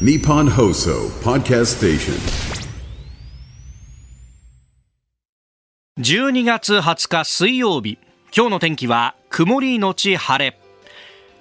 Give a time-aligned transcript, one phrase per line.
[0.00, 2.14] Nippon Hoso Podcast Station.
[6.00, 7.98] 12月20日水曜日。
[8.36, 10.58] 今日の天気は曇りのち晴れ。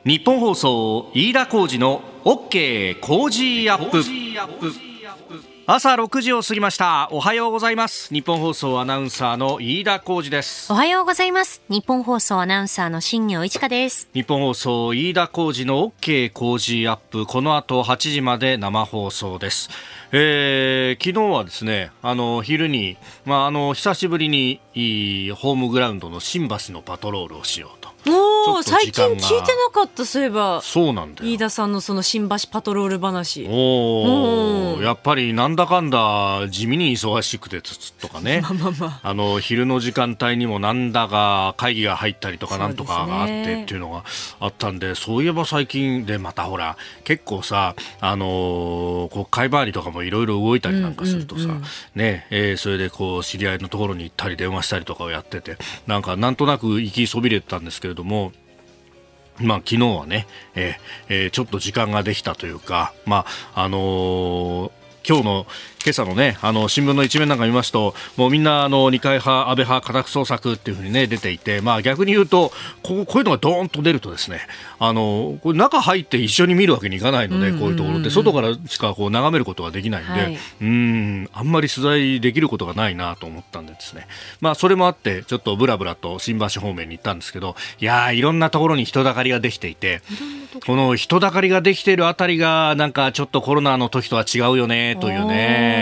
[0.06, 5.53] ニッポン放送飯田浩司の OK Cozy up。
[5.66, 7.08] 朝6時を過ぎました。
[7.12, 8.14] おはようございます。
[8.14, 10.70] ニッポン放送アナウンサーの飯田浩司です。
[10.74, 11.62] おはようございます。
[11.70, 14.10] ニッポン放送アナウンサーの新行市佳です。
[14.14, 17.26] 日本放送飯田浩二の OK 工事アップ。
[17.26, 19.70] この後8時まで生放送です、
[20.12, 24.60] えー、昨日はですねあの昼に、まあ、あの久しぶりに
[25.34, 29.20] ホームグラウンドの新橋のパトロールをしようとおおちょっと時間が。
[29.20, 30.62] 最近聞いてなかったそういえば。
[30.62, 31.30] そうなんだよ。
[31.32, 33.48] 飯田さんのその新橋パトロール話。
[33.50, 34.80] おうん。
[34.80, 38.42] ーやっぱりなんだかんだ地味に忙しくてつつとかね。
[38.44, 39.00] まあまあまあ。
[39.04, 44.04] あの昼の時間帯にもなんだか会議が入ったりとかなんとかがあってっていうのが
[44.40, 51.64] あったんでそういえば最近でまたほら結構さあのー国会周りとかもいろいろ動いたりなんかするとさ、うんうんうん
[51.96, 58.32] ねえーそれでこう知り合いのところに行ったり電話したりとかをやっててなんかなんとなく行きそびれてたんですけれども
[59.40, 60.74] まあ、昨日はね、えー
[61.10, 64.72] えーちょっと時間ができたというか、まあ、あのー
[65.06, 65.48] 今日の
[65.84, 74.42] 今朝のね、あの、新聞の一面なんか見ますと、もうみんな、あの、二階派、安倍派、家宅捜索っていうふうにね、出ていて、まあ逆に言うと、こうこういうのがドーンと出るとですね、
[74.80, 80.34] あの、これ中入って一緒に見るわけにいかないので、こういうところって、外からしかこう眺めることができないんで、はい。
[80.34, 84.08] うーん、あんまり取材できることがないなと思ったんでですね。
[84.42, 90.02] まあ、それもあって、ちょっとブラブラと新橋方面に行ったんですけど、いやー、いろんなところに人だかりができていて、
[90.66, 95.73] この人だかりができているあたりが、なんかちょっとコロナの時とは違うよね、というね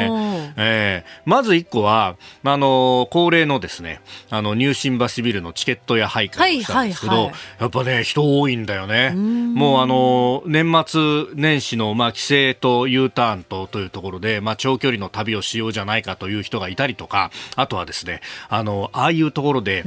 [0.58, 1.06] ええ。
[1.26, 7.42] まず一個は、あの、恒例のですね、あの、ニュー新橋ビルのチケットや配会をしたんですけど、はいはいはい。
[7.62, 9.12] やっぱね、人多いんだよね。
[9.12, 11.02] もうあの、年末
[11.36, 19.84] 年始の、まあ、帰省と U ターンとというところで、まあ、長距離の旅をしようじゃないかという人がいたりとか、あとはですね、あの、ああいうところで、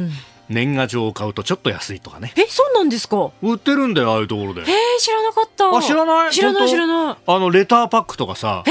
[0.49, 2.33] 年賀状を買うとちょっと安いとかね。
[2.37, 3.31] えそうなんですか？
[3.41, 4.61] 売ってるんだよ、ああいうところで。
[4.61, 4.69] えー、
[5.01, 5.75] 知らなかった。
[5.75, 6.33] あ、知らない？
[6.33, 7.17] 知らない知らない。
[7.27, 8.71] あの、レターパックとかさ、え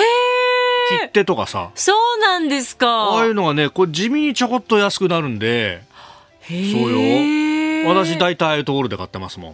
[0.90, 2.88] 切手とかさ、そうなんですか。
[2.88, 5.82] ああいうのがね、これ地味にちょこっと安くなるんで、
[6.42, 6.98] へそうよ。
[6.98, 9.52] ー私大体ああいうところで買ってますもん。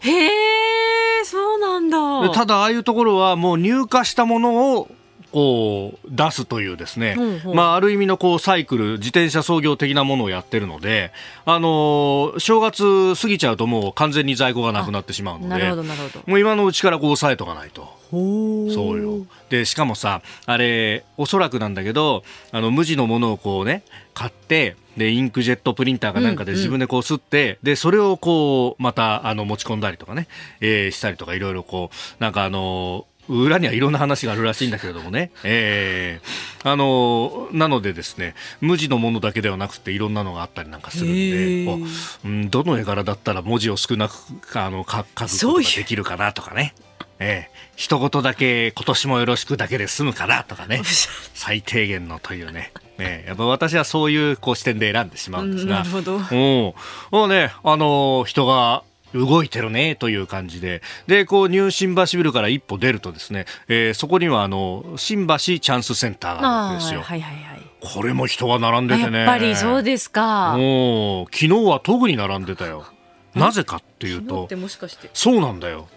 [0.00, 2.22] へえそうなんだ。
[2.28, 4.88] でただああいうところはもう入荷したものを
[5.32, 7.56] こう出すというですね、うんうん。
[7.56, 11.10] まあある意味のこうサイクル自転車操業的なものをやってるので、
[11.44, 16.24] あのー正月過ぎちゃうともう完全に在庫がなくなってしまうのなるで、ほどなるほど。
[16.26, 17.88] もう今のうちからこう抑えとかないと。
[18.10, 19.24] そうよ。
[19.52, 23.82] で、しかもさ、あれ、おそらくなんだけど、あの、無地のものをこうね、
[24.14, 30.26] 買って、で、インクジェットプリンターかなんかで自分でこう吸って、で、それをこう、また、あの、持ち込んだりとかね、
[30.62, 35.30] えーしたりとか、いろいろこう、なんかあの裏にはいろんな話があるらしいんだけれどもね。
[35.44, 41.84] えーあのなのでですね、無地のものだけではなくていろんなのがあったりなんかするんへで、ーこ
[42.24, 44.14] ううん、どの絵柄だったら文字を少なく
[44.60, 46.74] あのか書くことができるかなとかね。
[47.22, 50.82] ええ一言だけ今年もよろしくだけで済むかなとかね。
[51.34, 52.72] 最低限のというね。
[52.98, 55.78] ねやっぱ私はそういうこう視点で選んでしまうんですが。
[55.78, 56.74] うんなるほどお
[57.10, 58.82] もうね、あのー人が
[59.14, 60.82] 動いてるねという感じで。
[61.06, 67.00] で、こう、ニュー新橋ビルから一歩出るとですね、えーそこにはあの、新橋チャンスセンターがあるわけあですよ。
[67.00, 69.18] ーはいはいはいこれも人が並んでてね。
[69.18, 72.86] やっぱりそうですかもう、昨日は特に並んでたよ。
[73.34, 75.88] なぜかっていうと昨日って、もしかしてそうなんだよ。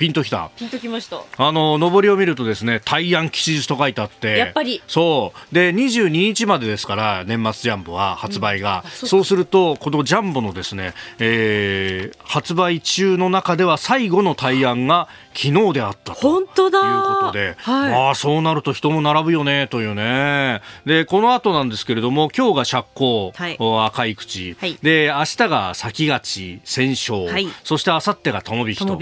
[0.00, 0.50] ピンときた。
[0.56, 4.38] ピンときましたあの、上りを見るとですね、大安吉日と書いてあって。
[4.38, 5.54] やっぱりそう。
[5.54, 8.82] で、22日までですから、年末ジャンボは発売が。
[8.88, 16.20] そうすると、このジャンボのですね、えー発売中の中では最後の大安が昨日であったと。
[16.20, 20.62] 本当だいうことで、はいまあそうなると人も並ぶよねというね。
[20.86, 28.98] で、この後なんですけれども、今日が釈光、はいお赤い口、はいで、明日が先勝ち、戦勝、はいそして明後日が友引きと。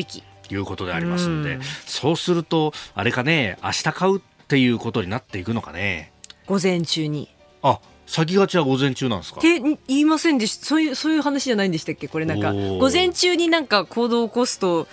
[0.55, 6.13] いうことでありますんでうん、そうすると、あれかね、明日買うっていうことになっていくのかね。
[6.47, 7.29] 午前中に。
[7.63, 9.41] あ、先勝ちは午前中なんですか？
[9.41, 12.09] って言いませんでしたそういうそういう話じゃないんでしたっけ？
[12.09, 14.89] これなんか午前中になんか行動を起こすと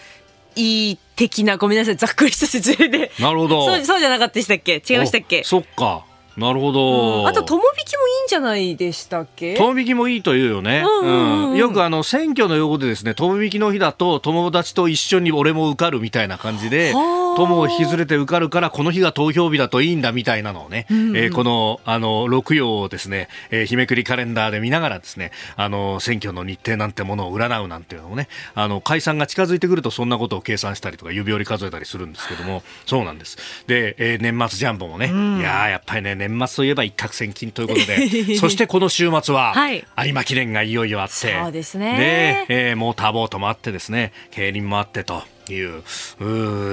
[0.56, 3.12] いい的なごめんなさいざっくりした説明で。
[3.20, 3.66] なるほど。
[3.66, 4.84] そうそうじゃなかったでしたっけ？
[4.86, 5.42] 違いましたっけ？
[5.42, 6.06] おそっか。
[6.38, 7.28] なるほど。
[7.28, 9.56] あと、友引きもいいんじゃないでしたっけ？
[9.56, 10.84] 友引きもいいというよね。
[10.86, 11.58] うんうんうん。
[11.58, 17.26] よくあの、選挙の用語でですね、友引きの日だと友達と一緒に俺も受かるみたいな感じで、はあ。
[17.36, 33.38] 友を引き連れて受かるから、この日が投票日だといいんだみたいなのをね、えーこの、あの、六曜をですね、えー日めくりカレンダーで見ながらですね、あの、選挙の日程なんてものを占うなんていうのもね、あの、解散が近づいてくるとそんなことを計算したりとか指折り数えたりするんですけども、そうなんです。
[33.68, 35.10] で、えー年末ジャンボもね、い
[35.44, 39.86] やーやっぱりね、年末といえば一攫千金ということで、 そしてこの週末は、はい。
[40.06, 42.46] 有馬記念がいよいよあって、そうですね。
[42.50, 45.24] でえーモーターボートもあってですね、競輪もあってと。
[45.54, 45.76] いう。
[45.78, 45.82] う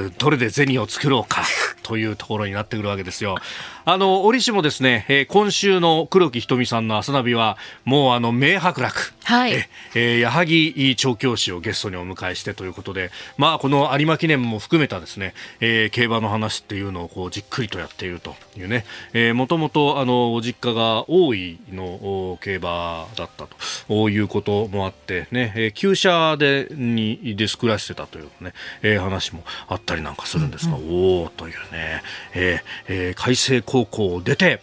[0.08, 1.44] ーどれで銭を作ろうか
[1.82, 3.36] というところになってくるわけですよ。
[3.84, 9.52] あの折しもですね、えー今週の黒木瞳さんの朝ナビはもうあの名伯楽、はい。
[9.54, 18.84] ええー矢作調教師をゲストにお迎えしてということで、まあこの有馬記念も含めたですね、えー競馬の話っていうのをこうじっくりとやっているというね、
[19.14, 23.48] えー、もともとあのお実家が大井のお競馬だった
[23.88, 28.52] ということもあってね、えー旧車でにで作らせてたというね、
[28.82, 32.02] えー話もあったりなんかするんですが、おおというね、
[32.34, 34.60] えーえー海星高校を出て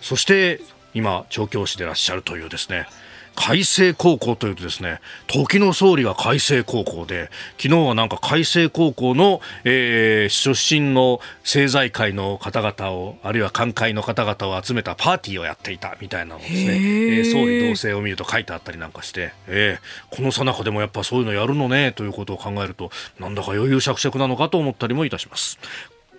[0.00, 0.60] そして
[0.92, 2.88] 今調教師でいらっしゃるというですね
[3.36, 22.90] 海星高校というとですね時の総理が海星高校で昨日はなんか海星高校の、えー出身の政財界の方々をあるいは官会の方々を集めたパーティーをやっていたみたいなのをですね、えー総理同棲を見ると書いてあったりなんかして、えーこの最中でもやっぱそういうのやるのねということを考えると
[23.20, 25.58] なんだか余裕しゃくしゃくなのかと思ったりもいたします。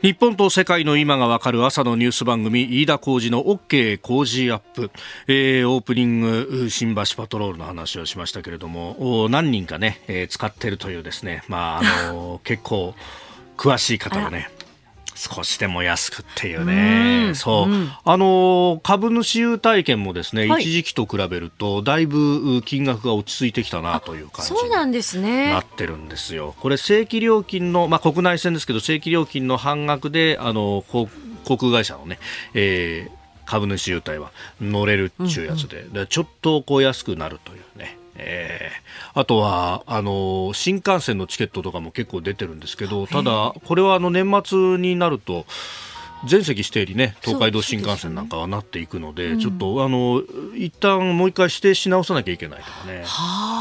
[0.02, 4.92] 日本と世界の今がわかる朝のニュース番組飯田浩司の OK 工事アップ、
[5.28, 11.44] えーオープニング新橋パトロールの話をしましたけれども何人かね、えー使ってるというですね。
[11.50, 12.96] まああの 結構
[13.58, 14.50] 詳しい方がね。
[15.20, 17.34] 少しでも安くっていうね。
[17.36, 17.68] そう。
[18.06, 26.56] あの、株主優待券もですね、はい一時期と比べると、だいぶ金額が落ち着いてきたなという感じにそうなんですねなってるんですよ。
[26.60, 31.10] これ正規料金の、まあ、国内線ですけど正規料金の半額であの航
[31.44, 32.20] 航空会社のね、
[32.54, 33.20] えー
[33.50, 34.32] 株主優待は
[34.62, 37.98] 乗れるっちゅうやつで,、でちょっとこう安くなるというね。
[38.20, 39.20] えー。
[39.20, 45.46] あとはあの新幹線のチケットとかも結構出てるんですけどただこれはあの年末になると
[46.26, 50.22] 全席指定にね東海道新幹線なんかはなっていくのでちょっとあの
[50.56, 53.04] 一旦もう一回指定し直さなきゃいけないとかね。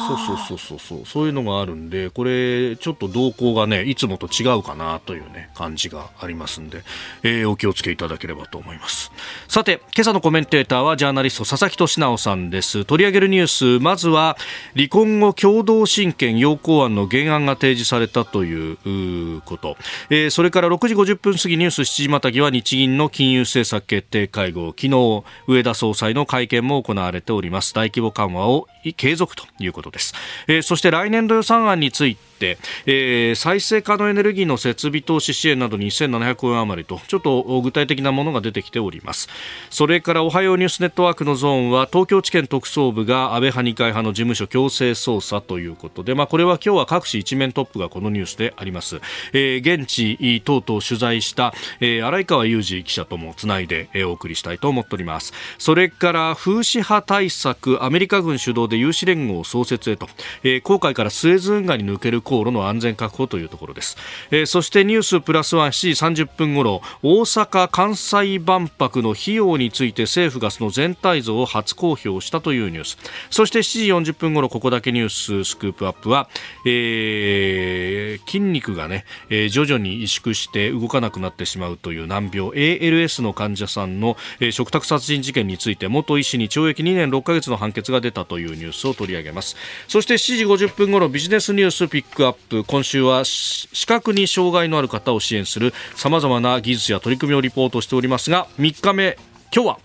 [0.09, 1.07] そうそうそうそうそう。
[1.07, 6.83] そういうのがあるんでこれちょっと動向がねいつもと違うかなというね感じがありますんで、
[7.23, 9.13] えーお気をつけいただければと思います。
[9.47, 12.85] さて今朝のコメンテーターはジャーナリスト佐々木俊直さんです。
[12.85, 14.37] 取り上げるニュースまずは
[14.75, 19.77] 離婚後共同親権要項案の原案が提示されたということ、
[20.11, 27.75] えーそれから6時50分過ぎニュース7時またぎは日銀の金融政策決定会合昨日上田総裁の会見も行われております。
[27.75, 28.67] 大規模緩和を
[28.97, 30.15] 継続ということです、
[30.47, 39.29] えーそして来年度予算案について、えー再生可能エネルギーの設備投資支援などに1700円余りとちょっと具体的なものが出てきております。
[39.71, 49.01] それからおはようニュースネットワークのゾーンは東京地検特捜部が安倍派二階派の事務所強制捜査ということで、まあ、これは今日は各紙一面トップがこのニュースであります、
[49.33, 55.33] えー現地等々取材した、えー荒井川裕二記者ともつないで、お送りしたいと思っております。
[55.59, 60.09] それから風刺派対策アメリカ軍主導で有志連合創設へと、
[60.43, 63.97] えー航海からスエズ運河に抜ける航路の安全確保というところです、
[64.31, 72.99] えーそしてニュースプラスワン7時30分頃大阪・関西万博の費用について政府がその全体像を初公表したというニュース。
[73.31, 76.29] そして7時40分頃ここだけニューススクープアップは、
[76.65, 89.57] えー筋肉がね、えー徐々に萎縮して動かなくなってしまうという難病 ALS の患者さんの、えー食卓殺人事件について元医師に懲役2年6ヶ月の判決が出たというニュースを取り上げます。
[89.87, 92.65] そして7時50分頃ビジネスニュースピックアップ。
[92.65, 99.17] 今週はし視覚に障害のある方を支援するさまざまな技術や取り組みをリポートしておりますが3日目
[99.55, 99.79] 今日は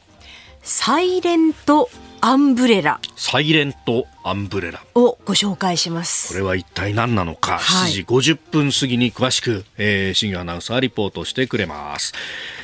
[0.61, 1.89] サイレント
[2.21, 3.01] アンブレラ。
[3.17, 12.13] サイレントアンブレラをご紹介しますこれは一体何なのか、はい7時50分過ぎに詳しく、えー、新業アナウンサーリポートしてくれます、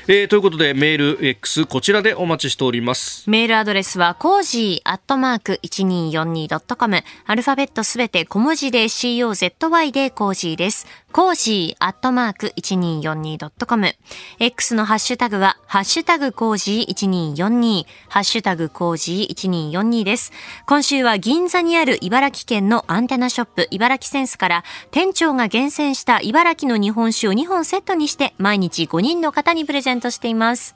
[0.08, 7.04] えーということでメール X こちらでお待ちしておりますメールアドレスは、コージーアットマーク 1242.com。
[7.28, 10.88] アルファベットすべて小文字で COZY でコージーです。
[11.12, 13.96] コージーアットマーク 1242.com。
[14.39, 17.86] X のハッシュタグは、ハッシュタグコージー1242。
[18.08, 20.32] ハッシュタグコージー1242です。
[20.66, 30.75] 今週は銀座にある茨城県のアンテナショップ、茨城センスから、店長が厳選した茨城の日本酒を2本セットにして、毎日5人の方にプレゼントしています。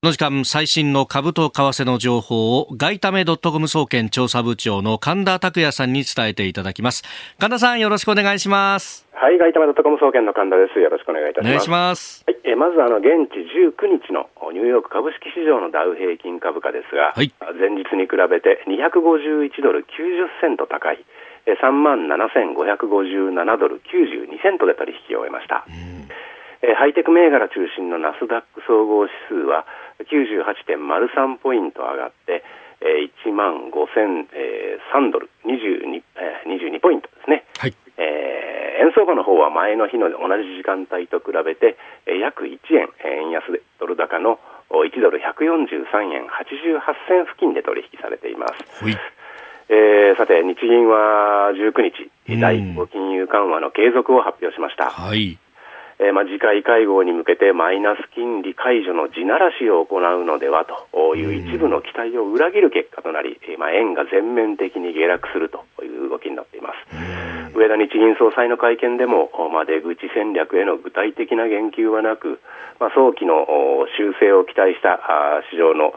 [0.00, 7.02] この時間最新の株と為替の情報を外為ドットコム総研調査部長の神田拓也さんに伝えていただきます。
[7.42, 9.08] 神田さんよろしくお願いします。
[9.10, 10.78] はい外為ドットコム総研の神田です。
[10.78, 11.50] よろしくお願いいたします。
[11.50, 12.22] お願いします。
[12.28, 17.34] はい、えーまずあの現地19日のニューヨーク株式市場のダウ平均株価ですが、はい。
[17.58, 21.02] 前日に比べて251ドル90セント高い
[21.50, 25.98] えー3万7557ドル92セントで取引を終えました、えー
[26.74, 29.64] ハイテク銘柄中心のナスダック総合指数は
[30.04, 32.44] 98.03ポイント上がって、
[32.80, 37.44] えー1万5003ドル22、えー22ポイントですね。
[37.58, 41.76] はいえー円相場の方は前の日の同じ時間帯と比べて、
[42.06, 44.38] えー約1円円安でドル高の
[44.70, 46.78] お1ドル143円88
[47.08, 48.84] 銭付近で取引されています。
[48.84, 48.96] はい
[49.68, 54.90] えーさて、日銀は19日うん、大規模金融緩和の継続を発表しました。
[54.90, 55.38] はい
[55.98, 67.18] えーまあ、次回会合に向けてマイナス金利解除の地ならしを行うのではという一部の期待を裏切る結果となり、えーまあ、円が全面的に下落するという動きになっています。
[67.58, 72.38] 上田日銀総裁の会見でも、おまあ、出口戦略への具体的な言及はなく、
[72.78, 75.02] まあ、早期のお修正を期待した
[75.50, 75.94] 市場の、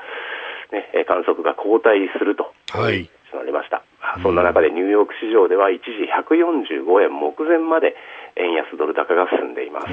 [0.74, 3.84] ね、えー観測が後退するとはいとなりました。
[4.22, 7.96] そんな中でニューヨーク市場では一時145円目前まで
[8.36, 9.88] 円安ドル高が進んでいます。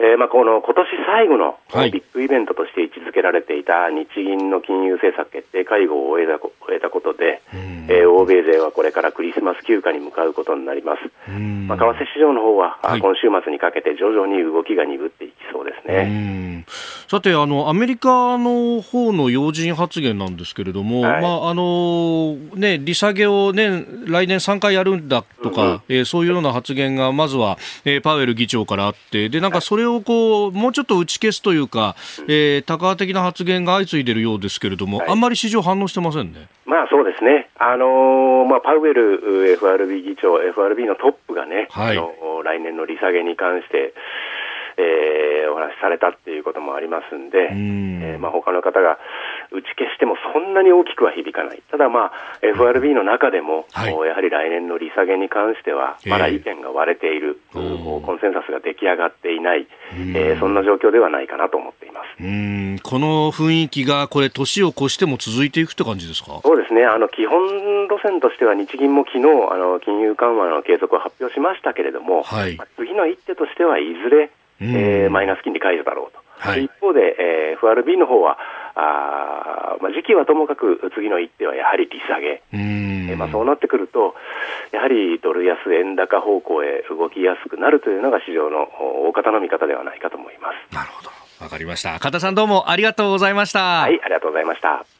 [0.00, 1.90] えーまあ、この今年最後のはい。
[1.90, 11.30] ビッグイベントとして位置づけられていた日銀の金融政策決定会合を終えたこ終えたことで、えー欧米勢はこれからクリスマス休暇に向かうことになります。
[11.30, 13.00] まあ、為替市場の方は、あはい。
[13.00, 16.04] 今週末にかけて徐々に動きが鈍っていきそうですうね。
[16.04, 16.64] ん。
[17.08, 21.22] さてあの、アメリカの方の要人発言なんですけれども、はい。
[21.22, 25.80] まああのね、利下げを、ね、来年3回やるんだとか、うん。
[25.88, 31.96] えーそういうような発言がまずは、えーパウエル議長からあって、でなんかそれをこうもうちょっと打ち消すというか、
[32.28, 35.08] えー、タカ派的な発言が相次いでいるようですけれども、はい。
[35.10, 36.48] あんまり市場反応してませんね。
[36.66, 41.98] まあそうですね、あのーまあ、パウエルう FRB 議長、FRB のトップがね、はい。
[41.98, 43.94] あの来年の利下げに関して、
[44.78, 48.02] えーお話しされたっていうこともありますんで、ん。
[48.02, 48.98] えーまあ、他の方が
[49.50, 53.94] 打ち消してもそんなに大きくは響かない、ただ、まあ、FRB の中でも、はい。
[53.94, 59.66] おやはり来年の利下げに関しては、まだ意見が割れている、えーコンセンサスが出来上がっていない、
[60.14, 62.22] えーそんな状況ではないかなと思っています。
[62.22, 62.78] うん。
[62.82, 66.40] この雰囲気がこれ年を越しても続いていくって感じですか？
[66.44, 72.56] そうですね、あの基本路線としては、日銀も昨日あの金融緩和の継続を発表しましたけれども、はい。
[72.56, 74.30] まあ次の一手としてはいずれ、うん
[74.60, 78.38] えーマイナス金利解除だろうと、はい一方で、えー FRB の方は
[78.74, 84.14] あーまあ、時期はともかく次の一手はやはり利下げ、うんえーまあ、そうなってくると、
[84.72, 88.68] やはりドル安円高方向へ動きやすくなるというのが市場の
[89.02, 90.74] お大方の見方ではないかと思います。
[90.74, 91.10] なるほど。
[91.42, 91.98] わかりました。
[91.98, 93.82] 加田さんどうもありがとうございました。
[93.82, 94.97] はい、ありがとうございました。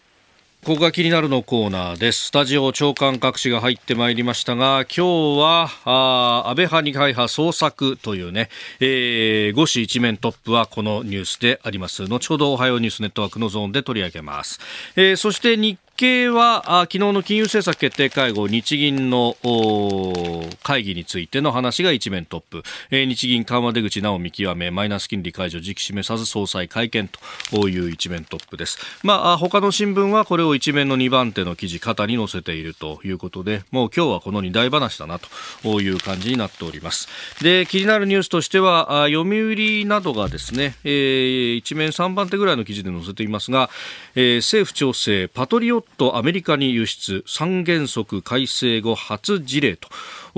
[0.65, 2.27] ここが気になるのコーナーです。
[2.27, 8.51] スタジオ長官各紙が入ってまいりましたが、今日は、あ安倍派二階派総作というね、
[8.81, 12.07] えー、5紙一面トップはこのニュースであります。
[12.07, 14.59] 後ほどおはようニュースネットワークのゾーンで取り上げます。
[14.97, 22.63] えー、そして日経はあ昨日の金融政策決定会合日銀のお会議についての話が一面トップ、
[22.93, 27.09] えー日銀緩和出口なお見極めマイナス金利解除時期示さず総裁会見
[27.51, 37.09] という一面トップです、まあ、あ他の新聞はこれを一面の2番手の記事肩に載せているということでもう今日はこの2大話だなという感じになっております。
[37.43, 43.69] で気になるニュースとしてはあ読売などがですね、えー一面3番手ぐらいの記事で載せていますが、
[44.15, 49.89] えー政府調整パトリオットアメリカに輸出三原則改正後初事例と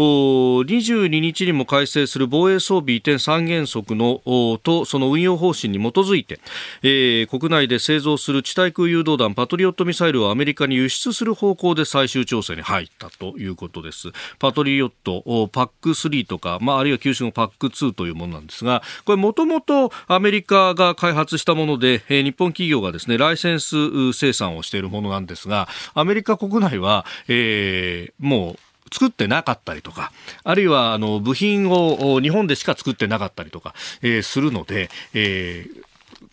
[0.00, 4.21] 22日にも改正する防衛装備移転三原則の
[4.62, 6.40] とその運用方針に基づいて、
[6.83, 14.09] えー国内で製造する地対空誘導弾パトリオットミサイルをアメリカに輸出する方向で最終調整に入ったということです。
[14.38, 30.12] パトリオットパック3とか、まあ、あるいは九州のパック2というものなんですがこれもともとアメリカが開発したもので、えー日本企業がですねライセンス生産をしているものなんですがアメリカ国内は、えーもう作ってなかったりとか、
[30.44, 35.89] あるいはあの部品を日本でしか作ってなかったりとか、えーするので、えー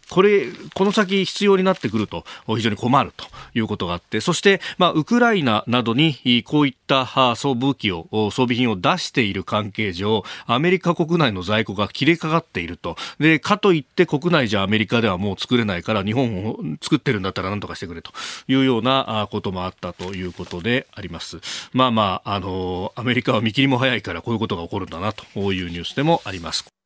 [0.09, 12.95] これ、この先必要になってくると非常に困るということがあって、そして、まあ、ウクライナなどにこういった装武器を、装備品を出している関係上、アメリカ国内の在庫が切れかかっていると。
[13.19, 18.11] で、かといって国内じゃアメリカではもう作れないから、日本を作ってるんだったら何とかしてくれと
[18.47, 21.39] いうようなこともあったということであります。
[21.73, 26.76] まあまあ、あのアメリカは見切りも早いからこういうことが起こるんだなというニュースでもあります。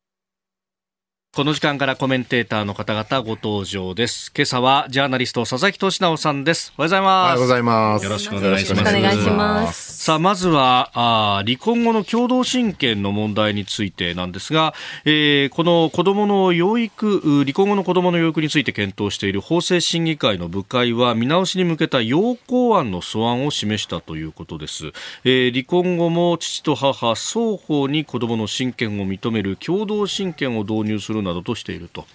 [1.34, 4.34] この時間からコメンテーターの方々ご登場です。
[4.36, 6.74] 今朝はジャーナリスト佐々木俊直さんです。
[6.78, 7.32] おはようございおはます。
[7.32, 8.04] ようございます。
[8.04, 10.04] よろしくお願いしますお願いします。
[10.04, 14.74] さあ、まずは、あー離婚後の共同親権の問題についてなんですが、
[15.06, 24.92] えーこの子供の養育、う離婚後の子供の養育について検討している法制審議会の部会は見直しに向けた要項案の素案を示したということです。
[25.24, 32.06] えー離婚後も父と母双方に子供の親権を認める共同親権を導入するなどとしていると。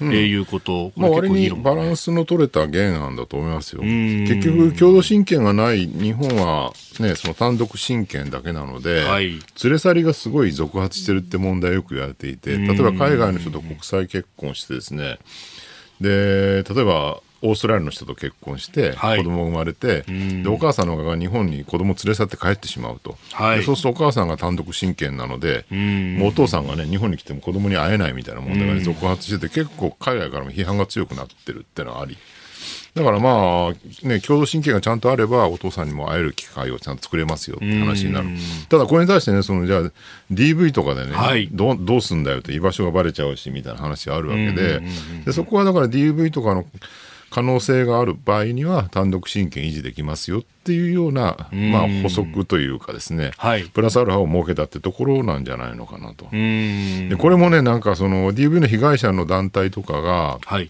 [0.00, 3.82] えーいうこと、こまあ、割にバランスの取れた原案だと思いますよ。
[3.84, 4.26] ん。
[4.26, 9.28] 結局、共同親権がない日本は、ね、その単独親権だけなので、はい。
[9.28, 9.40] 連
[9.72, 15.18] れ去りがすごい続発してるって問題よく言われていて、例えば海外の人と国際結婚してですね、
[16.00, 19.18] で、例えば、オーストラリアの人と結婚して、はい。
[19.18, 20.02] 子供が生まれて、
[20.42, 23.16] で、お母さんの方が日本に子供を連れ去って帰ってしまうと。
[23.32, 23.58] はい。
[23.58, 32.16] でそうするとお母さんが単独親権なので、もうお父さんがね、日本に来ても子供に会えないみたいな問題がね続発してて、結構海外からも批判が強くなってるっていうのはあり。
[32.94, 38.28] だからまあ、ね、共同親権がちゃんとあれば、お父さんにも会える機会をちゃんと作れますよって話になる。
[38.68, 39.82] ただ、これに対してね、その、じゃあ、
[40.32, 41.48] DV とかでね、はい。
[41.50, 44.80] どうどうすんだよって居場所がバレちゃうし、みたいな話があるわけで、
[45.24, 46.64] でそこはだから DV とかの
[47.34, 53.64] 可能性がある場合には、単独親権維持できますよっていうような、まあ、補足というかですね、はい。
[53.64, 56.28] プラスアルファを設けたってところなんじゃないのかなと。
[56.32, 57.08] うん。
[57.08, 60.66] でこれもね、なんかその DV の被害者の団体とかが、はい。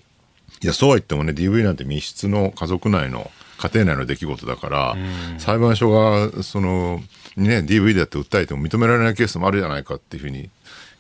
[0.62, 4.97] いや、そうは言ってもね、DV なんて密室の家族内の、家庭内の出来事だから、
[5.37, 7.02] 裁判所が、その、
[7.37, 10.49] ね、DV だって訴えても認められないケースもあるじゃないかっていうふうに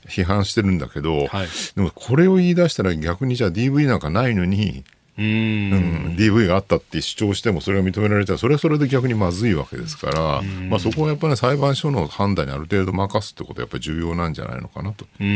[0.08, 1.48] 批判してるんだけど、はい。
[1.74, 4.84] でもこれを言い出したら逆にじゃあ DV なんかないのに、
[5.18, 5.24] うん。
[5.24, 6.16] うん。
[6.16, 15.06] DV があったって主張してもそれが認められたらそれはそれで逆にまずいわけですから、まあ、そこはやっぱり、ね、裁判所の判断にある程度任すってことはやっぱり重要なんじゃないのかなと。
[15.20, 15.26] うん。
[15.26, 15.30] う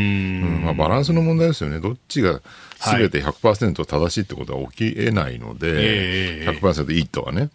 [0.59, 0.61] ん。
[0.63, 2.41] まあ、バランスの問題ですよね、どっちが
[2.79, 7.49] 全て100%正しいってことは起きえないので、ええ100%いいとはね、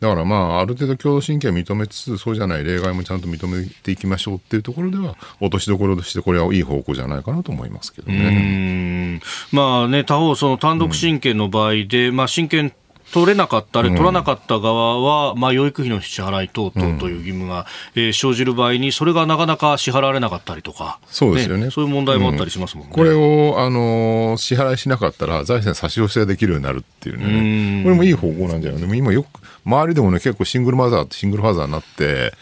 [0.00, 9.16] だからまあ、ある程度共同親権を認めつつ、そうじゃない例外もちゃんと認めていきましょうっていうところでは、落としどころとして、これはいい方向じゃないかなと思いますけどうね。
[9.16, 12.72] んまあね、他方、その単独親権の場合で、まあ親権
[13.12, 21.70] 取れなかった、あれ取らなかった側は、まあ養育費の支払い等々という義務が、えー生じる場合に、それがなかなか支払われなかったりとか、そうですよね。
[21.70, 22.92] そういう問題もあったりしますもんね。
[22.94, 27.78] これを、あの支払いしなかったら財産差し押しができるようになるっていううん。
[27.78, 32.32] ね、これもいい方向なんじゃないでも今よく、周りでもね、結構シングルマザー、シングルファザーになって、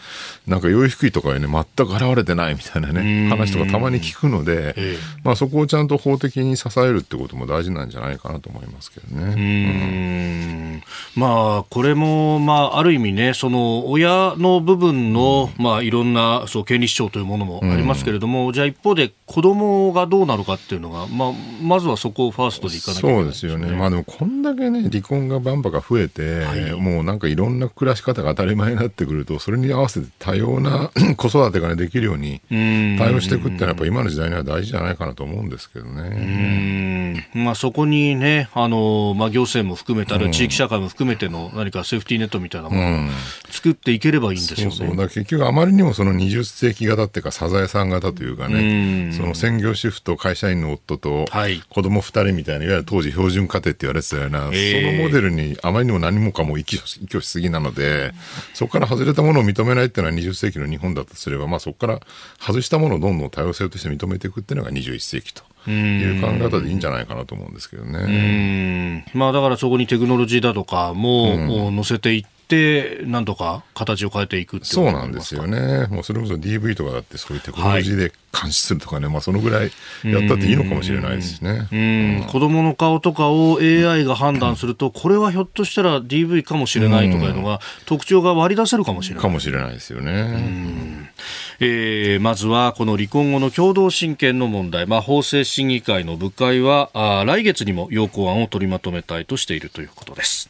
[0.47, 4.97] なんか養育費とかにね、全く払われてないみたいなね、話とかたまに聞くので、ええ。
[5.23, 10.77] まあそこをちゃんと法的に支えるってことも大事なんじゃないかなと思いますけどうね。
[10.77, 10.83] ん。
[11.15, 23.75] まあ、これも、まあ、ある意味ね、その親の部分の、まあ、いろんなそう権利主張というものもありますけれども、じゃあ一方で子供がどうなるかっていうのが、まあ、まずはそこをファーストでいかなきゃいけないそうですよね。
[23.75, 37.23] まあでもこんだけね、離婚がバンバが増えて、もうなんかいろんな暮らし方が当たり前になってくると、それに合わせて多様な 子育てが、ね、できるように対応していくっていうのはやっぱ今の時代には大事じゃないかなと思うんですけどね。
[37.33, 37.43] うん。
[37.43, 43.07] まあ、そこにね、あのまあ、行政も含めたり、地域社会も含めての何かセーフティーネットみたいなもの。
[43.07, 43.09] を
[43.57, 44.75] 作っていければいいんですよね。
[44.75, 44.95] そうそう。
[44.95, 58.13] だから結局あまりにもその20世紀型っていうかサザエさん型というかね、その専業主婦と会社員の夫とはい子供2人みたいな、いわゆる当時標準家庭って言われてたような、えーそのモデルにあまりにも何もかも依拠しすぎなので、
[58.53, 61.99] そこから外れたものを認めないっていうのは20世紀の日本だとすれば、まあそこから
[62.39, 69.03] 外したものをどんどん多様性として認めていくっていうのが21世紀という考え方でいいんじゃないかなと思うんですけどね。
[69.13, 75.87] うんまあ、だからそこにテクノロジーだとかも、載せていって、なんとか形を変えていくっていうそうなんですよね。
[75.87, 79.71] もうそれこそ DV とかだってそういうテクノロジーで監視するとかね、まあそのぐらい
[80.05, 81.67] やったっていいのかもしれないですしね。
[81.71, 89.29] うん子供の顔とかを AI が判断すると、これはひょっとしたら DV かもしれないとかいうのが、特徴が割り出せるかもしれないか。
[89.29, 91.11] もしれないですよね。
[91.59, 100.49] えーまずはこの離婚後の共同親権の問題、まあ、法制審議会の部会はあー来月にも要項案を取りまとめたいとしているということです。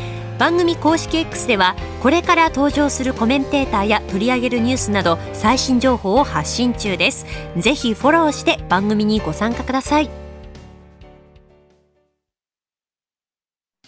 [0.41, 7.27] 番組公式 X ではこれから登場するコメンテーターや取り上げるニュースなど最新情報を発信中です。
[7.57, 10.20] ぜひフォローして番組にご参加ください。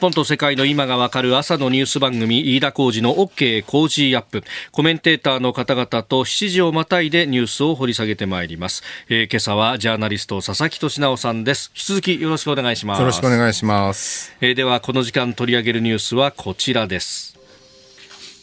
[0.04, 4.44] 本と世界の今がわかる朝のニュース番組飯田浩二の OK 工事アップ。
[4.74, 11.72] コメンテーターの方々と7時をまたいでニュースを掘り下げてまいります、えー、今朝はジャーナリスト佐々木俊直さんです。
[11.74, 13.00] 引き続きよろしくお願いします。
[13.00, 17.40] よろしくお願いします、えー、ではこの時間取り上げるニュースはこちらです。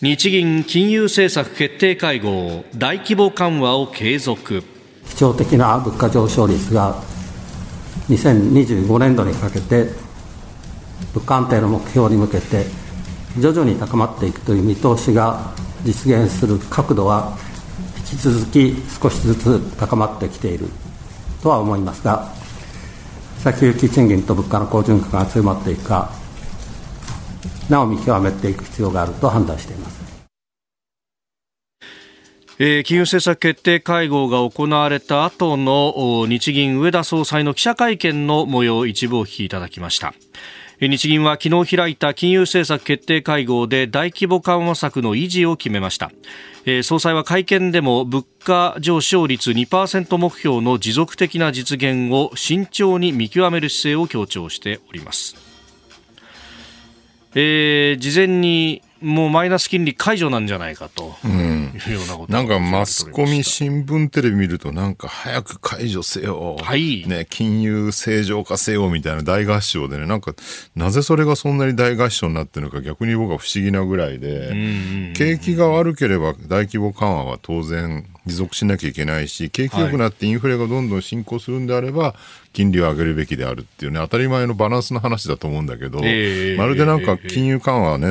[0.00, 2.64] 日銀金融政策決定会合。
[2.74, 4.64] 大規模緩和を継続。
[5.10, 7.02] 基調的な物価上昇率が
[8.08, 10.09] 2025年度にかけて
[11.14, 12.66] 物価安定の目標に向けて
[13.38, 15.52] 徐々に高まっていくという見通しが
[15.84, 17.36] 実現する角度は
[17.98, 20.66] 引き続き少しずつ高まってきている
[21.42, 22.32] とは思いますが
[23.38, 26.10] 先行き賃金と物価の好循環が強まっていくか
[27.68, 30.00] なお見極めていく必要があると判断しています
[32.62, 40.12] えー、金融政策決定会合が行われた後の日銀上田総裁の記者会見の模様一部お聞きいただきました。
[40.88, 46.10] 日銀は昨日開いた金融政策決定会合で大規模緩和策の維持を決めました。
[46.82, 55.36] 総裁は会見でも物価上昇率2%目標の持続的な実現を慎重に見極める姿勢を強調しております。
[57.34, 61.14] えー、事前にもうマイナス金利解除なんじゃないかと。
[61.88, 70.34] いうようなこと、なんかマスコミ、新聞、テレビ見ると、なんか早く解除せよ、はい、ね、金融正常化せよみたいな大合唱でね、なんか
[70.74, 74.52] なぜそれがそんなに大合唱になってるのか、逆に僕は不思議なぐらいで、
[75.14, 82.14] 景気が悪ければ大規模緩和は当然持続しなきゃいけないし、景気良くなってインフレがどんどん進行するんであれば、
[82.52, 88.10] 金利を上げるべきであるっていうね、当たり前のバランスの話だと思うんだけど、えー、まるでなんか金融緩和はね、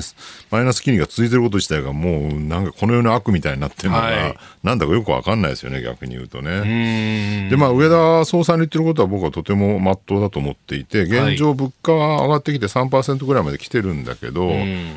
[0.49, 7.49] マイナス金利が続いてること自体がもうなんかこの世の悪みたいになってるのが、はい、なんだかよくわかんないですよね、逆に言うとね。
[7.49, 14.53] で、まあ、上田総裁の言ってることは僕はとてもまっとうだと思っていて、現状物価は上がってきて3%ぐらいまで来てるんだけど、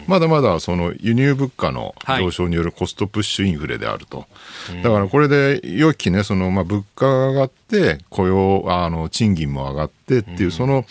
[0.06, 4.18] まだまだその輸入物価の上昇によるコストプッシュインフレであると。
[4.18, 4.24] は
[4.78, 10.84] い、だからこれで良きね、そのまあ物価が上がって、雇用、あの、賃金も上がってっていう、その、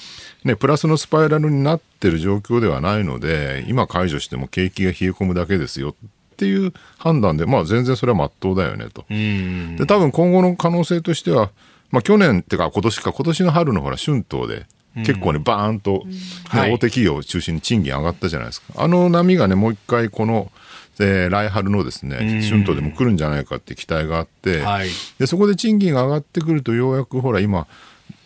[0.43, 5.93] ね、プラスのスパイラルになってる状況ではないので、今解除しても景気が冷え込むだけですよっ
[6.37, 9.05] ていう判断で、まあ全然それは真っ当だよねと。
[9.09, 11.51] で、多分今後の可能性としては、
[11.91, 16.13] まあ去年ってか今年か、今年の春のほら春闘で、結構ね、バーンと、ね、
[16.53, 18.83] 大手企業を中心に賃金上がったじゃないですか。
[18.83, 20.51] あの波がね、もう一回この、
[21.01, 27.65] で来春のですね春闘でも来るんじゃないかって期待があって、はい、でそこで賃金が上がってくるとようやくほら今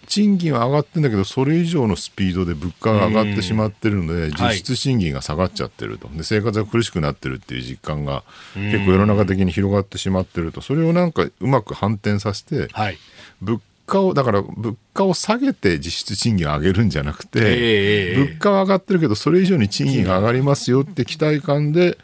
[0.07, 6.09] 賃金は上がってんだけどそれ以上のスピードで物価が上がってしまってるので実質賃金が下がっちゃってると。
[6.09, 10.61] で生活が苦しくなってるっていう実感が結構世の中的に広がってしまってると。
[10.61, 12.97] それをなんかうまく反転させて、はい、
[13.41, 21.97] 物価をだから物価を下げて実質賃金を上げるんじゃなくて、えー、物価は上がってるけどそれ以上に賃金が上がりますよって期待感で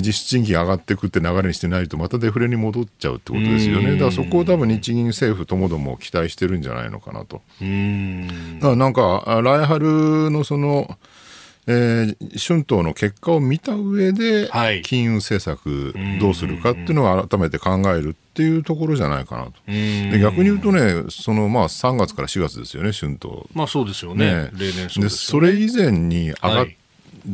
[0.00, 3.92] 実質賃金上がっていくって流れにしてないとまたデフレに戻っちゃうってことですよね。
[3.92, 7.42] だからそこを多分日銀政府ともども期待してるんじゃないのかなと。
[7.60, 10.96] だからなんか来春のその
[11.66, 14.50] えー、春闘の結果を見た上で、
[14.82, 19.52] 金融政策どうするかっていうのを改めて考えるっていうところじゃないかなと。
[19.66, 23.46] で逆に言うとね、そのまあ3月から4月ですよね、春闘。
[23.54, 24.46] まあそうですよね。
[24.46, 24.50] ね。
[24.54, 26.76] 例年そで、ね、それ以前に上がっ、はい、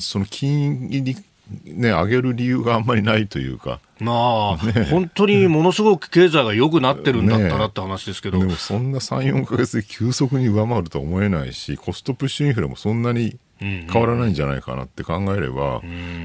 [0.00, 1.16] その金利
[1.64, 3.80] ね、上げる理由があんまりないというか。
[4.00, 15.80] まあ、ね、本当にものすごく経済が良くなってるんだったらって話ですけど、ね、でもそんな3、4か月で急速に上回るとは思えないし、コストプッシュインフレもそんなに変わらないんじゃないかなって考えれば、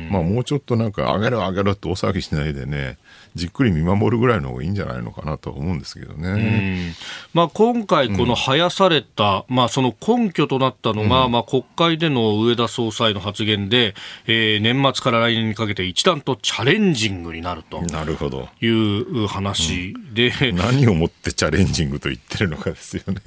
[0.09, 2.97] まあもうちょっとなんか上げろ上げろって大騒ぎしないでね、
[3.35, 6.93] じっくり見守るぐらいの方がいいんじゃないのかなと思うんですけどね。
[7.33, 13.95] まあ、今回、この生やされた、うん、まあ、その根拠となったのが、うん、まあ、国会での上田総裁の発言で、
[14.27, 17.81] えー、年末から来年にかけて一段とチャレンジングになると。
[17.81, 18.49] なるほど。
[18.61, 23.21] いう話で、うん、何をもってチャレンジングと言ってるのかですよね。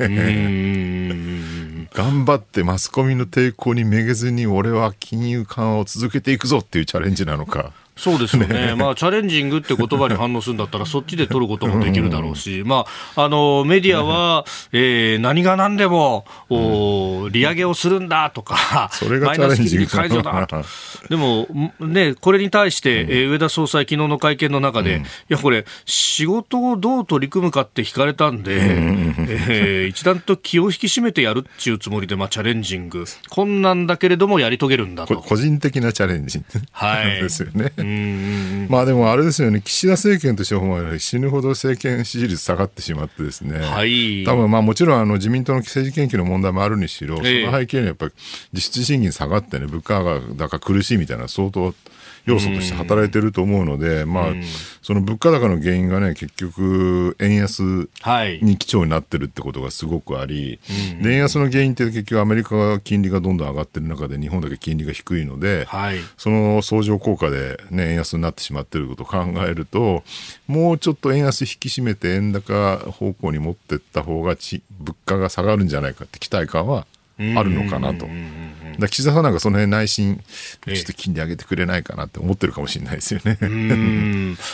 [1.97, 7.73] 頑張ってマスコミの抵抗にめげずに俺は金融緩和を続けていくぞっていうチャレンジなのか。
[7.97, 20.63] そうですよね、まあ、チャレンジングって言葉に反応するんだったら、そっちで取ることもできるだろうし、まあ、あのメディアは、えー、何が何でも、お利上げをするんだとか、 それがチャレンジング解除だと。
[21.09, 21.49] でも、
[21.81, 35.17] ね、これに対して、えー、上田総裁、昨日の会見の中で、いや、これ、仕事をどう取り組むかって聞かれたんで、えー、一段と気を引き締めてやるっていうつもりで、まあ、チャレンジング、困難だけれどもやり遂げるんだと。
[35.17, 37.73] 個人的なチャレンジ、はい、 ですよね。
[38.69, 48.13] まあでもあれですよね、岸田政権としては死ぬほど政権支持率下がってしまってですね、はい、多分まあもちろんあの自民党の政治研究の問題もあるにしろ、その背景にはやっぱり
[48.53, 51.75] 実質賃金下がってね、物価がだから苦しいみたいな相当
[52.27, 54.35] 要素として働いてると思うので、まあ、
[54.83, 57.89] その物価高の原因がね、結局、円安
[58.43, 60.59] に基調になってるってことがすごくあり、
[61.03, 70.03] で円安の原因って結局アメリカが金利がどんどん上がってる中で、日本だけ金利が低いので、はい、その相乗効果で、ね、円安になってしまっていることを考えると、
[70.49, 76.87] もうちょっと円安引き締めて円高方向に持っていった方がち、物価が下がるんじゃないかって期待感は
[77.19, 78.07] あるのかなと。
[78.79, 80.23] だ岸田さんなんかその辺内心、
[80.65, 83.39] ちょっと金利上げてくれないかなって思ってるかもしれないですよね。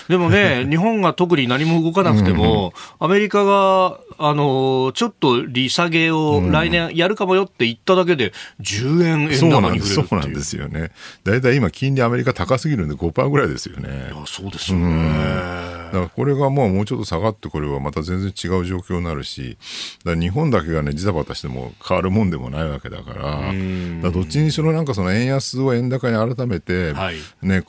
[0.09, 10.92] でもね、 日本が特に何も動かなくても、アメリカが、あの、ちょっと利下げを来年やるかもよって言っただけで、10円円高にそうなんですよね。
[11.25, 13.88] 大体今、金利アメリカ高すぎるんで5%ぐらいですよね。
[14.12, 15.71] いやそうですよね。
[15.92, 19.57] だからこれがもうもうちょっと下がってこればまた全然違う状況になるし、
[20.05, 24.83] だ日本だけがね、ジタバタしても変わるもんでもないわけだから、どっちにしろなん。
[24.85, 27.16] かその円安を円高に改めて、はい、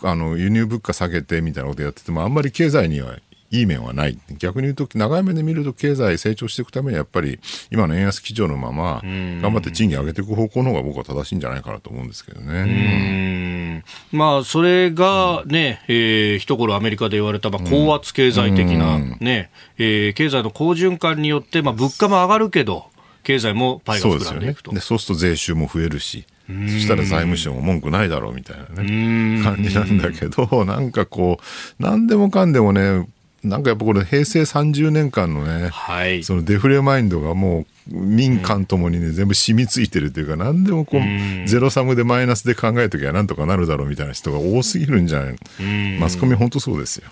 [0.03, 3.15] あの輸入物価下げてみたいなことやってても、あんまり経済には
[3.53, 4.17] いい面はない。
[4.39, 7.39] 逆に言うと、長い目で見ると経済成長していくためにやっぱり
[7.71, 13.83] 今の円安基調のまま、頑張って賃金上げていく方向の方が僕は正しいんじゃないかなと思うんですけどね。
[14.11, 22.85] まあ、それがね、うん、えー、一頃アメリカで言われた、まあ、高圧経済的なね、うん、えー、経済の好循環によって、まあ、物価も上がるけど、
[23.21, 24.71] 経済もパイが膨らんでいくと。
[24.71, 24.95] そうですよね。
[24.95, 26.25] そうすると税収も増えるし。
[26.45, 31.39] そしたら財務省も文句ないだろうみたいなね、感じなんだけど、なんかこ
[31.79, 33.07] う、なんでもかんでもね、
[33.43, 45.35] なんかやっぱこれ平成30年間のね、はい、そのデフレマインドがもう民間ともにね、全部染みついてるというか、何でもこう、ゼロサムでマイナスで考えときゃなんとかなるだろうみたいな人が多すぎるんじゃない？
[45.59, 45.99] の。
[45.99, 47.03] マスコミ本当そうですよ。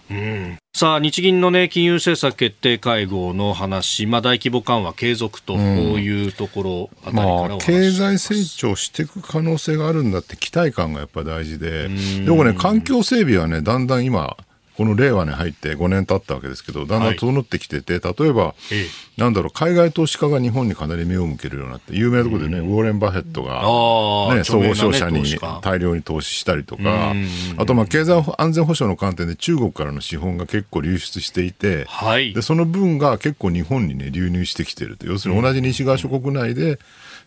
[0.74, 11.90] さあ、日銀のね、金融政策決定会合の話、まあ大規模緩和継続というところあたりからまあ、経済成長していく可能性があるんだって期待感がやっぱ大事で、
[12.24, 14.38] でもね、環境整備はね、だんだん今、
[14.78, 25.24] この令和に入って5年経ったわけですけど、だんだん整ってきてて、はい、例えば、ええ、なんだろう、海外投資家が日本にかなり目を向けるようになって、有名なところでね、うん、ウォーレン・バフェットが、ね、総合商社に
[25.62, 27.14] 大量に投資したりとか、
[27.58, 35.06] あと、まあ、経済安全保障の観点で中国からの資本が結構流出していて、はい、でその分が結構日本にね、流入してきてると。
[35.06, 36.80] 要するに同じ西側諸国内で、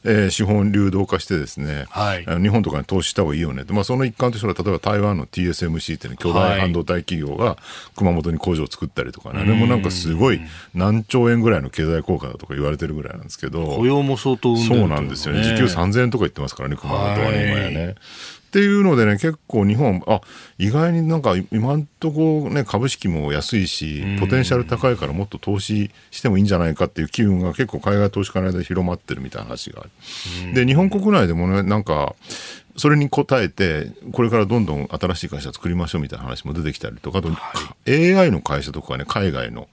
[0.05, 3.65] えー、資本流動化してですね、はい、日本とかに投資した方がいいよね。
[3.69, 7.57] まあ、その一環としては例えば台湾の TSMC っていう、ね、巨大半導体企業が
[7.97, 10.41] 熊本に工場を作ったりとかね、あれもなんかすごい
[10.75, 13.67] 何兆円ぐらいの経済効果だとか言われてるぐらいなんですけど。
[13.77, 15.43] 雇用も相当そうなんですよね。
[15.43, 17.95] 時給3000円とか言ってますからね熊本はね、今やね。
[18.55, 20.21] っていうのでね、結構日本、あ
[20.59, 29.85] 意外になんか今んとこね、株式も安いし、ポテンシャル高いからもっと投資してもいいんじゃないかっていう機運が結構海外投資家の間で広まってるみたいな話があ
[30.47, 30.55] る。
[30.55, 32.15] で、日本国内でもね、なんか、
[32.77, 37.37] それに応えて、これからどんどん新しい会社作りましょうみたいな話も出てきたりとか、あと、は
[37.87, 39.69] い、AI の会社とかね、海外の、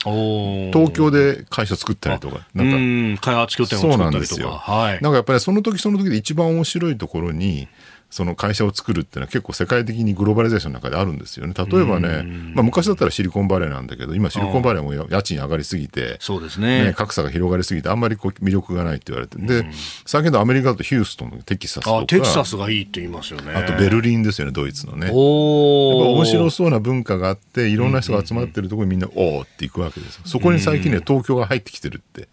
[0.74, 3.98] 東京で会社作ったりとか、なんか、開発拠点を作ったりとか。
[3.98, 4.50] そうなんですよ。
[4.50, 7.67] はい、なんかやっぱりその時その時で一番面白いところに、
[8.12, 11.54] その会社を作るっていうのは結構世界的にグローバリゼーションの中であるんですよね。
[11.58, 19.65] 例えばね、まあ、昔だったらシリコンバレーなんだけど、今シリコンバレーも家賃上がりすぎて、そうですね、ね、格差が広がりすぎて、あんまりこう魅力がないって言われて、で、
[20.06, 23.54] 先ほどアメリカだとヒューストンのテキサスとか、テキサスがいいって言いますよね。
[23.54, 25.10] あとベルリンですよね、ドイツのね。
[25.13, 30.21] お面白そうな文化があって、いろんな人が集まってるところにみんな、おおって行くわけですよ。
[30.26, 32.28] そこに最近ね、東京が入ってきてるって、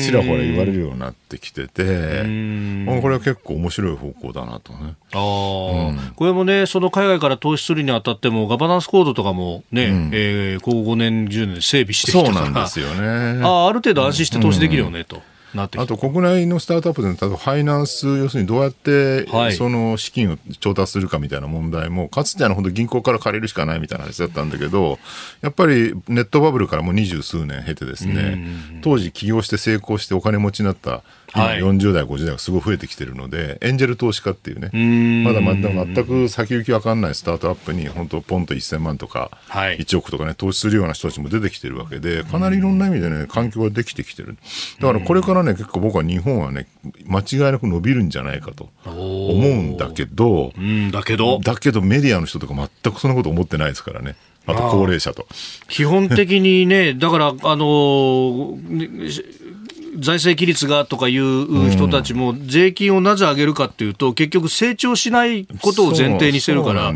[0.00, 4.85] ちらほら言われるようになってきてて、これは結構面白い方向だなとね。
[4.88, 6.12] ああ。
[6.14, 13.42] これもね、その海外から投資するにあたっても、ガバナンスコードとかもね、うん、えー、こ5年、10年で整備してきたそうなんですよね。
[13.44, 15.22] あある程度安心して投資できるよね、と。
[15.56, 19.52] なってきてあと国内のスタートアップでの例えばファイナンス要するにどうやってはい。
[19.54, 24.98] その資金を調達するかみたいな問題もかつてあの本当銀行から借りるしかないみたいな話だったんだけど
[25.40, 28.38] やっぱりネットバブルからもう二十数年経てですね
[28.82, 31.02] 当時起業して成功してお金持ちになった
[31.34, 31.58] 今はい。
[31.60, 35.24] 40代50代がすごい増えてきてるのでエンジェル投資家っていうねん。
[35.24, 39.78] まだ全く先行きわかんないスタートアップに本当ポンと1000万とかはい。
[39.78, 44.36] 1億とかね投資するような人たちも出てきてるわけでかなりいろんな意味でね環境ができてきてる。
[44.80, 46.66] だからこれからね結構僕は日本はね
[47.06, 54.16] 間違いなく伸びるんじゃないかと思うんだけどうん、だけど、だけどメディアの人とか全くそんなこと思ってないですからね。
[54.46, 55.26] あと高齢者と。
[55.68, 59.24] 基本的にね、だから、あのねし
[59.98, 66.92] 財政規律がとかいう人たちも、税金をなぜ上げるかっていうと、結局、成長しないことを前提にしてるから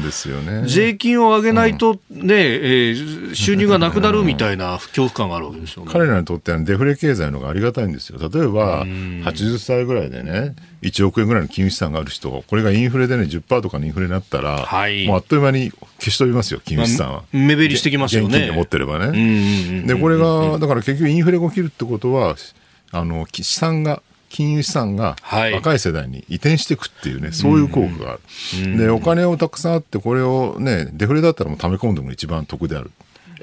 [0.67, 5.91] 税金を上げないと、ねえー収入がなくなるみたいな恐怖感があるわけですよね。
[5.93, 8.19] 彼らにとってはデフレ経済の方がありがたいんですよ。
[8.19, 17.13] 例えば、80歳ぐらいでね、1億円ぐらいの金融資産がある人、これがインフレでね、10%とかのインフレになったら、はいもうあっという間に消し飛びますよ、金融資産は。
[17.13, 19.83] まあ目減りしてきますよね現金で持ってればうんうんね。
[19.87, 22.37] で、これが、だから結局インフレが起きるってことは、
[22.93, 25.53] あの、資産が、金融資産がはい。
[25.53, 28.19] 若い世代に移転していくっていうね、そういう効果があ
[28.65, 28.79] る。
[28.79, 32.93] で、お金をたくさんあって、これをね、デフレだったらもう溜め込んでも一番得である。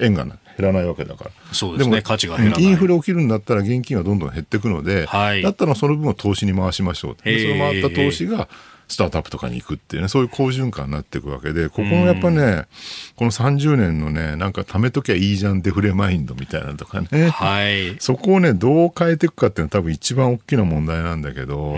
[0.00, 1.30] 円が減らないわけだから。
[1.52, 2.02] そうですね。
[2.02, 2.64] 価値が減らない。
[2.64, 5.42] インフレ起きるんだったら現金はどんどん減っていくので、はい。
[5.42, 7.16] だったらその分を投資に回しましょう。
[7.16, 8.48] その回った投資が
[8.88, 12.66] スタートアップとかに行くっていうね、そういう好循環になっていくわけで、ここのやっぱね、
[13.16, 17.96] この30年のね、なんか貯めときゃいいじゃんデフレマインドみたいなのとかね、はい。
[18.00, 21.76] そこをね、どう変えていくかっていうのは多分一番大きな問題なんだけど、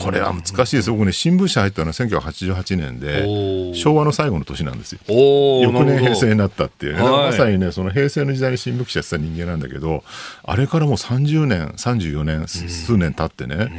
[0.00, 0.90] これは難しいです。
[0.90, 3.74] 僕ね、新聞社入ったのは1988年おで、ー。
[3.74, 4.98] 昭和の最後の年なんですよ。
[5.08, 7.30] おー翌年平成になったっていうね、はい。
[7.30, 10.04] まさにね、その平成の時代に新聞記者やってた人間なんだけど、
[10.44, 13.70] あれからもう30年、34年、数年経ってね、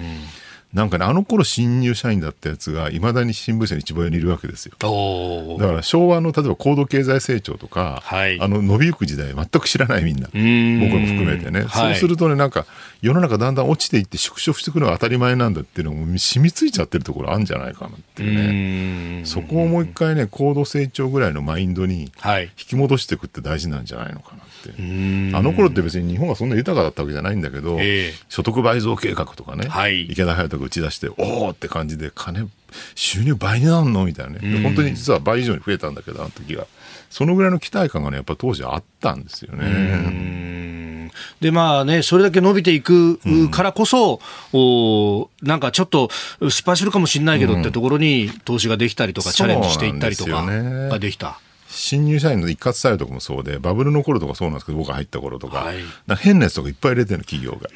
[0.75, 4.73] なんかね、あの頃新入社員だったやつが、いまだに新聞社に一番にいるわけですよ。
[5.57, 8.41] だから昭和の例えば高度経済成長とか、はい。
[8.41, 10.79] あの伸びゆく時代全く知らないみんな僕ん。
[10.79, 11.69] も含めてね、はい。
[11.69, 12.65] そうするとねなんか
[13.01, 19.19] 世の中だんだん落ちていって縮小していくのが当たり前なんだっていうのも染みついちゃってるところあるんじゃないかなっていうね。
[19.19, 19.25] うん。
[19.25, 22.43] そこをもう一回ね高度成長ぐらいのマインドにはい。
[22.43, 24.71] 引き戻していくって大事なんじゃないのかなって
[25.37, 28.13] あの頃って別に日本がそんな豊かだったわけじゃないんだけど、ええ。
[28.27, 30.03] 所得倍増計画とかね、はい。
[30.05, 32.49] 池田隼人が打ち出しておおって感じで金
[32.95, 36.67] 収入倍になるのみたいなね、で本当に実は倍以上に増えたんだけどあの時は
[37.09, 41.11] そのぐらいの期待感がねやっぱ当時あったんですよね。
[41.39, 44.19] でまあね、それだけ伸びていくからこそ、
[44.51, 46.09] おなんかちょっと
[46.41, 51.39] 失敗するかもしれないけどってところに投資ができたりとか、チャレンジしていったりとかができた。
[51.75, 55.77] 新入社員の一括採用とかもそうでバブルの頃とかそうなんですけど僕が入った頃とか,、はい。
[56.07, 57.69] か変なやつとかいっぱい入れてるの企業が。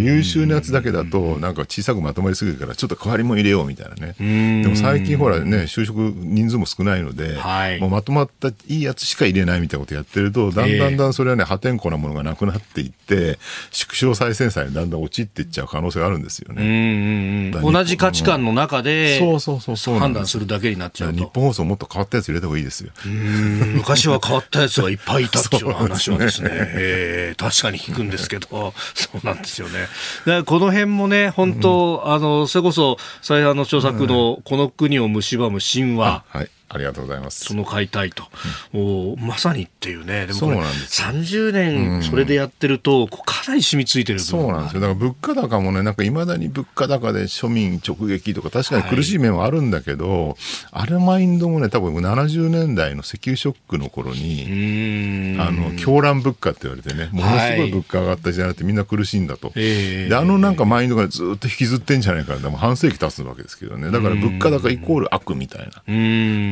[0.00, 4.62] 優秀なやつだけだとなんか小さくまとまりすぎるからちょっと代わりも入れようみたいなね。
[4.62, 7.80] でも最近ほらね就職人数も少ないので、はい。
[7.80, 13.38] もうまとまったいいやつしか入れないみたいなことやってるとだんだんだんそれはね破天荒なものがなくなっていって
[13.70, 17.50] 縮小再生産にだんだん陥っていっちゃう可能性があるんですよね。
[17.62, 21.16] 同じ価値観の中でそうそうそうそう判断するだけになっちゃうと。
[21.16, 22.90] 日本放送もっと変わったやつ入れた方がいいですよ。
[23.10, 23.74] うん。
[23.74, 26.60] 昔は変わったやつがいっぱいいたっていう話はですね、すね。
[26.74, 29.80] えー確かに聞くんですけど、そうなんですよね。
[29.80, 29.90] だか
[30.24, 37.44] らこの辺もね、本当、あの、それこそ、再犯の著作の、この国を蝕む神話、はい、ありがとうございます。
[37.44, 38.24] その解体と、
[38.72, 44.80] おまさにっていうね、でもこれ、そうなんですよ30年それでやってると、こうかなり染みついてるそうなんですよ。
[44.80, 50.36] だから物価高もね、なんか未だに物価高で庶民直撃とか確かに苦しい面はあるんだけど、
[50.70, 59.52] あれマインドもね、多分70年代の石油ショックの頃うに、あの、狂乱物価って言われてね、ものすごい物価上がった時代になってみんな苦しいんだと。
[59.56, 62.40] ええで、あのなんかマインドがずっと引きずってんじゃないかな。
[62.40, 63.90] でも半世紀経つわけですけどね。
[63.90, 65.82] だから物価高イコール悪みたいな。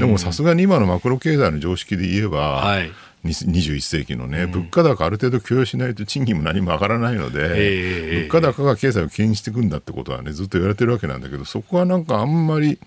[0.08, 2.90] もさすがに今のマクロ経済の常識で言えば、はい。
[3.24, 12.78] に21世紀のね、物価高ある程度許容しないと賃金も何も上がらないので、ええ物価高が経済を牽引していくんだってことはね、ずっと言われてるわけなんだけど、そこはなんかあんまり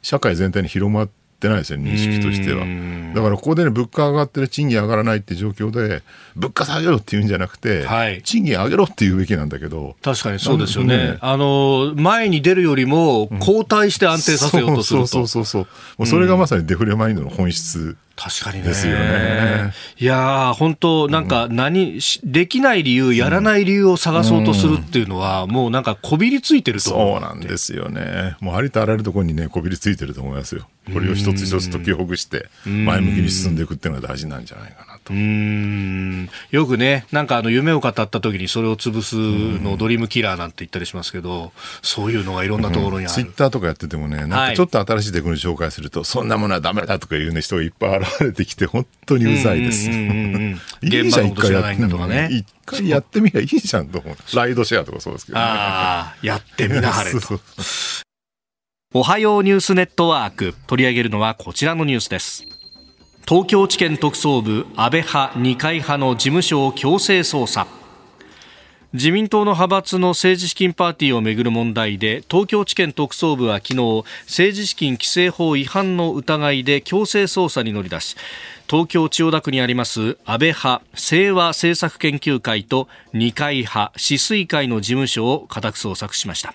[0.00, 2.66] 社会全体に広まってないですよ、認識としては。
[3.14, 6.02] だからここでね、物価上がってる賃金上がらないって状況で、
[6.36, 10.96] 物価下げろって言うんじゃなくて、はい賃金上げろって言うべきなんだけど、確かにそうですよね。
[10.96, 15.06] ねあの、前に出るよりも、後退して安定させようとすると。
[15.06, 15.68] そうそうそうそう。
[15.98, 17.96] もうそれがまさにデフレマインドの本質。
[18.16, 18.68] 確かにね。
[18.68, 19.72] ですよね。
[19.98, 28.36] いやー、本当なんか何、しできない理由、やらない理由を探そうとするっていうのは、もうなんかこびりついてると思そうなんですよね。
[28.40, 30.68] もうありとあらゆるところにね、こびりついてると思いますよ。
[30.92, 35.14] これを一つ一つ解きほぐして、前向きに進んでいくっていうのが大事なんじゃないかなと。
[35.14, 39.16] うんよくね、なんかあの夢を語った時にそれを潰す
[39.62, 43.14] のをドリームキラーなんて言ったりしますけど、そういうのがいろんなところにある。
[43.14, 49.90] ツイッターとかやっててもね、なんかちょっと新しいテクノロジー紹介すると、そんなものはダメだとかいう、ね、人がいっぱい現れてきて、本当にうざいです。
[49.90, 54.36] いいじゃん、一回やって現場のことかね一回やってみりゃいいじゃんと思う。
[54.36, 55.44] ライドシェアとかそうですけどね。
[55.44, 57.40] ああ、やってみなはれと。
[58.96, 62.44] おはようニュースネットワーク取り上げるのはこちらのニュースです
[63.26, 67.66] 東京地検特捜部安倍派二階派の事務所を強制捜査
[68.94, 78.16] 自民党の派閥の政治資金パーティーをめぐる問題で東京地検特捜部は昨日政治資金規正法違反の疑いで強制捜査に乗り出し
[78.70, 86.54] 東京千代田区にあります安倍派清和政策研究会と二階派止水会の事務所を家宅捜索しました。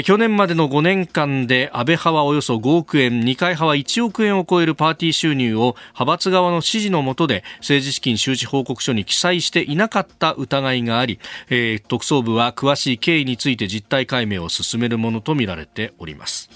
[0.00, 11.20] 去年までの5年間で安倍派はおよそ5億円二階派は1億円を超えるパーティー収入を派閥側の指示の下で政治資金収支報告書に記載していなかった疑いがあり、
[11.50, 16.48] えー特捜部は詳しい経緯について実態解明を進めるものとみられております。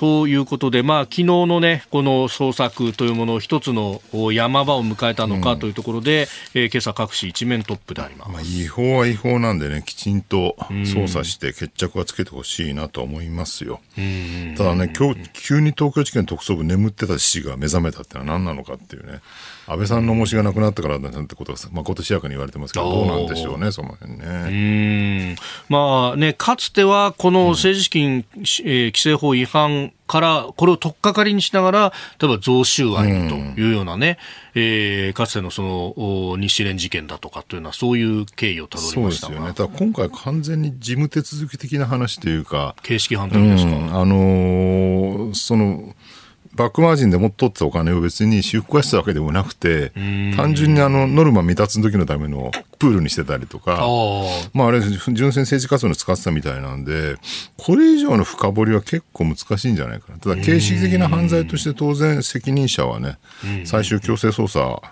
[0.00, 8.30] ということで、まあ昨日のね、この捜索というものを一つのお山場を迎えたのかというところで、えー今朝各紙一面トップであります。
[8.32, 13.80] まあ、違法は違法なんでね、きちんと捜査して決着はつけてほしいなと思いますよ。
[14.56, 19.20] ただね、今日、急に東京地検特捜部眠ってた市が目覚めたってのは何なのかっていうね、
[19.70, 25.36] 安倍さんの重しがなくなったからだなんてことは、まことしやかに言われてますけど、どうなんでしょうね、その辺うね。
[25.68, 34.18] まあね、かつてはこの政治資金、えー規正法違反から、これを取っかかりにしながら、例えば贈収賄というようなね、
[34.54, 35.94] えーかつてのその
[36.32, 39.54] お日蓮事件だとかというのは、そういう経緯をたどりそうましたが、ですよね。
[39.54, 43.70] ただ今回完全に事務手続き的な話というか、形式判う断ですか？
[43.70, 45.94] ん、あのーその、
[46.60, 49.92] バックマージンでもっと取ったお金を別に私服化したわけでもなくて、
[50.36, 53.86] 単純にあの、ノルマ未達の時のためのプールにしてたりとか、あ
[54.52, 57.16] まああれ、純粋に政治活動に使ってたみたいなんで、
[57.56, 60.18] これ以上の深掘りは結構難しいんじゃないかな。
[60.18, 63.16] ただ、形式的な犯罪として当然責任者はね、
[63.64, 64.82] 最終強制捜査、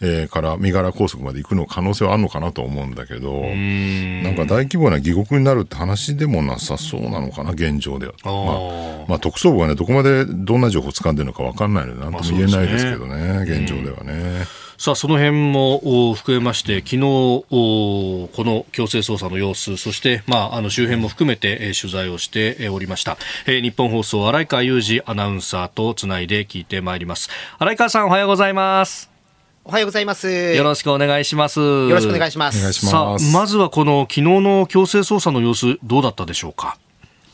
[0.00, 8.12] えーから身柄拘束まで行くの可能性はあるのかなと思うんだけど、なんか大規模な疑獄になるって話でもなさそうなのかな、現状では。
[8.24, 14.44] まあ、まあ、特捜部がね、どこまでどんな情報を掴んでるのか分かんないので、なんとも言えないですけどね、現状ではね。
[14.76, 23.16] さあ、その辺もお含めまして、昨日、おこの強制捜査の様子、そして、まあ、あの周辺も含めて、えー取材をしてえーおりました。
[23.46, 27.28] えー日本放送、荒川裕二アナウンサーとつないで聞いてまいります。
[27.58, 29.13] 荒川さん、おはようございます。
[29.66, 30.28] おはようございます。
[30.30, 31.58] よろしくお願いします。
[31.58, 32.58] よろしくお願いします。
[32.58, 33.32] お願いしさあ、ます。
[33.32, 36.76] まずはこの昨日の強制捜査の様子、どうだったでしょうか？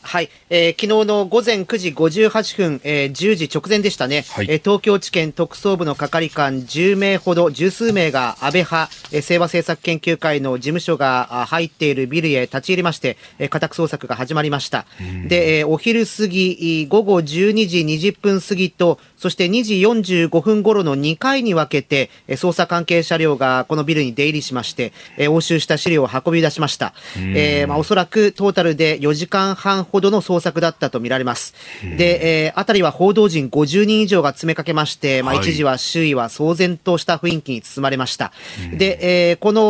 [0.03, 14.87] はい、えー昨日の午前9時58分、えー10時直前でしたね、はいえー東京地検特捜部の係官10名ほど、十数名が安倍派、えー清和政策研究会の事務所があ入っているビルへ立ち入りまして、えー家宅捜索が始まりました。
[15.27, 26.95] で、えーお昼過ぎ、午後12時20分過ぎと、そして2時45分頃の2回に分けて、えー捜査関係車両がこのビルに出入りしまして、えー押収した資料を運び出しました。
[27.17, 31.53] えーまあ、おそらくトータルで4時間半ほどの捜索だったとみられます。
[31.83, 38.31] で、えー、辺りは報道陣50人以上が詰めかけまして、まあ、はい一時は周囲は騒然とした雰囲気に包まれました。
[38.75, 39.61] で、えーこの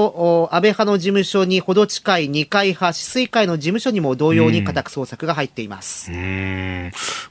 [0.43, 6.09] お安倍派の事務所にほど近い二階派、止水会の事務所にも同様に家宅捜索が入っています。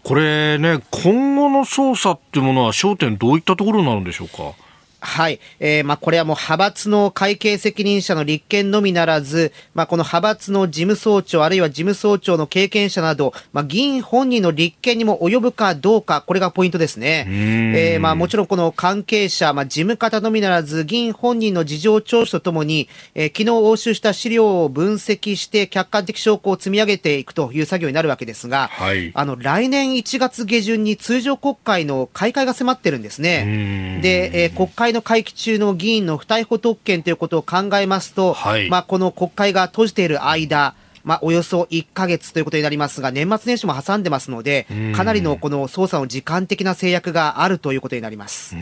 [0.02, 4.54] これね、今後の捜査ってものは焦点どういったところになるんでしょうか？
[5.00, 5.40] はい。
[5.60, 17.26] えーまあ、これはもう派閥の会計責任者の立件のみならず、まあ、この派閥の事務総長、あるいは事務総長の経験者など、まあ、議員本人の立件にも及ぶかどうか、これがポイントですね。
[17.74, 34.00] えーまあ、もちろんこの関係者、まあ、事務方のみならず、議員本人の事情聴取とともに、えー昨日押収した資料を分析して、客観的証拠を積み上げていくという作業になるわけですが、はいあの、来年1月下旬に通常国会の開会が迫ってるんですね。
[34.02, 40.74] で、えー国会の会期中の議員の不逮捕特権ということを考えますと、はいまあ、この国会が閉じている間、
[41.04, 48.54] まあ、およそ1ヶ月ということになりますが、年末年始も挟んでますので、かなりのこの捜査の時間的な制約があるということになります。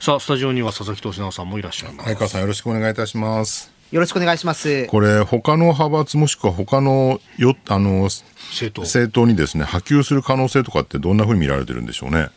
[0.00, 2.04] さあ、スタジオには佐々木俊直さんもいらっしゃいます。
[2.06, 3.72] 相川さんよろしくお願いいたします。
[3.92, 4.86] よろしくお願いします。
[4.86, 8.08] これ、他の派閥もしくは他のよ、あの、
[8.50, 8.82] 政党。
[8.82, 12.28] 政党にですね、波及する可能性とかってどんなふうに見られてるんでしょうね。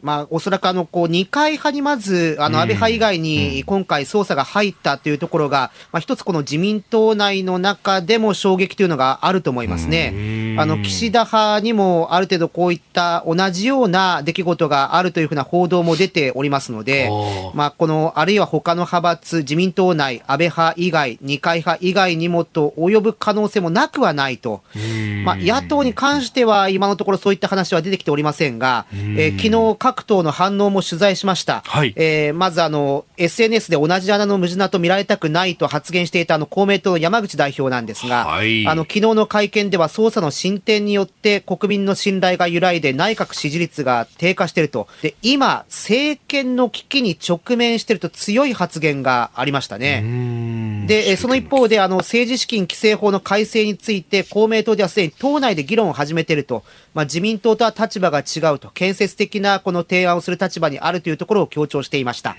[0.00, 10.12] まあ、おそらくあの、こう、二階派にまず、あの、安倍派以外に今回捜査が入ったというところが、まあ、一つこの自民党内の中でも衝撃というのがあると思いますね。
[10.60, 17.10] あの岸田派にもある程度こういった同じような出来事があるというふうな報道も出ておりますので、
[17.54, 24.62] まあ、このあるいは他の派閥、自民党内、安倍派以外、二階派以外にもと及ぶ可能性もなくはないと、
[25.24, 31.62] まあ、野党に関しては今のところそういった話は出てきておりませんが、えー、昨日各党の反応も取材しました。
[31.64, 44.88] はい、えー、まずあの SNS で同じ穴の無地なと見られたくないと発言していたあの公明党の山口代表なんですが、はい、あの昨日の会見では捜査の進展によって国民の信頼が揺らいで内閣支持率が低下していると。
[45.02, 50.86] で、今、政権の危機に直面していると強い発言がありましたね。
[50.86, 56.64] で、その一方で、あの、政治資金規正法の改正について、公明党ではすでに党内で議論を始めていると。
[56.94, 62.36] まあ、自民党とは立場が違うと、建設的なこの提案をする立場にあるというところを強調していました。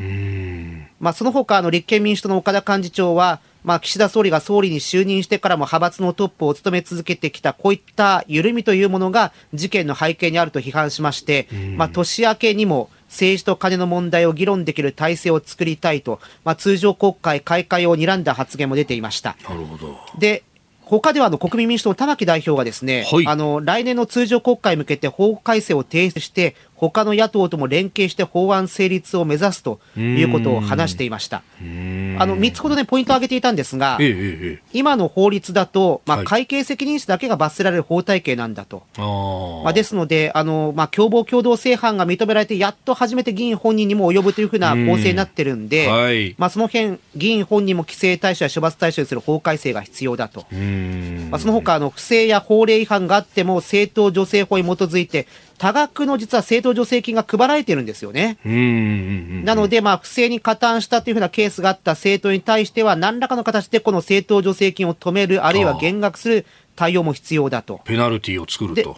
[1.00, 19.36] まあ、その他、あの、立憲民主党の岡田幹事長は、まあ、岸田総理が総理に就任してからも派閥のトップを務め続けてきたこういった緩みというものが事件の背景にあると批判しまして、まあ、年明けにも政治と金の問題を議論できる体制を作りたいと、まあ、通常国会開会を睨んだ発言も出ていました。
[19.48, 19.98] なるほど。
[20.18, 20.44] で
[20.90, 26.56] 他ではあの国民民主党の玉木代表がですね、はい、あの来年の通常国会に向けて法改正を提出して
[26.88, 31.44] 他の野党とも連携して法案成立を目指すということを話していました。
[31.60, 38.84] あの3つほどね、ポイントを挙げていたんですが、ええ、今の法律だと、まあ、会計責任者だけが罰せられる法体系なんだと。
[38.96, 50.46] はい、まあ、ですので、あのまあ、共謀共同正犯が認められて、やっと初めて議員本人にも及ぶというふうな構成になってるんで、はい、まあ、その辺議員本人も規制対象や処罰対象にする法改正が必要だと。
[50.52, 55.28] まあ、その他あの不正や法令違反があっても、政党助成法に基づいて、
[55.60, 58.38] 多額の実は政党助成金が配られてるんですよね。
[58.46, 66.46] なので、まあ、不正に加担したというふうなケースがあった政党に対しては、何らかの形でこの政党助成金を止める、あるいは減額する
[66.78, 67.82] 対応も必要だと。
[67.84, 68.98] ペナルティを作ると。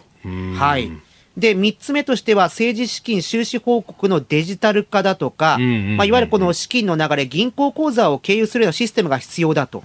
[0.56, 0.90] はい。
[1.36, 9.82] で、3つ目としては、政治資金収支報告のデジタル化だとか、まあ、いわゆるこの資金の流れ、銀行口座を経由するようなシステムが必要だと。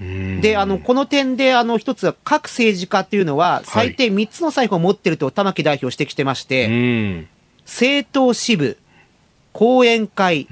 [0.00, 7.26] で、あの、この点で、あの、一つ、各政治家っていうのは、最低3つの財布を持ってると玉木代表指摘してまして、
[7.64, 8.76] 政党支部、
[9.54, 10.48] 後援会、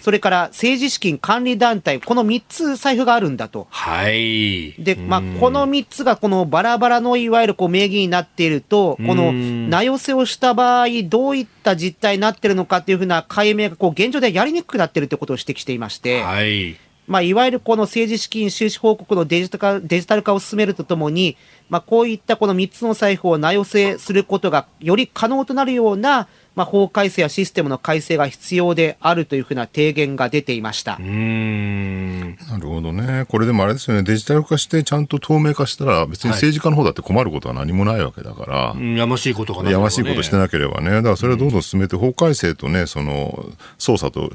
[0.00, 3.66] それから政治資金管理団体、この3つ財布があるんだと。
[3.70, 4.72] はい。
[4.78, 16.78] で、まあ、この3つがこのバラバラのいわゆるこう名義になっていると、この名寄せをした場合、どういった実態になっているのかっていうふうな解明がこう現状ではやりにくくなっているということを指摘していまして、はい。
[17.10, 21.36] まあ、いわゆるこの政治資金収支報告のデジタル化デジタル化を進めるとともに、
[21.68, 26.28] まあ、こういったこの3つの財布を名寄せすることがより可能となるような、
[26.60, 30.98] まあ、法改正やシステムの改正が必要であるというふうな提言が出ていました。
[31.00, 32.36] うん。
[32.50, 43.46] なるほどね、これでもあれですよね、デジタル化してちゃんと透明化したら、別に政治家の方だって困ることは何もないわけだから、はい、やましいことがね、やましいことしてなければね、だからそれはどんどん進めて、法改正とね、その
[43.78, 44.30] 捜査と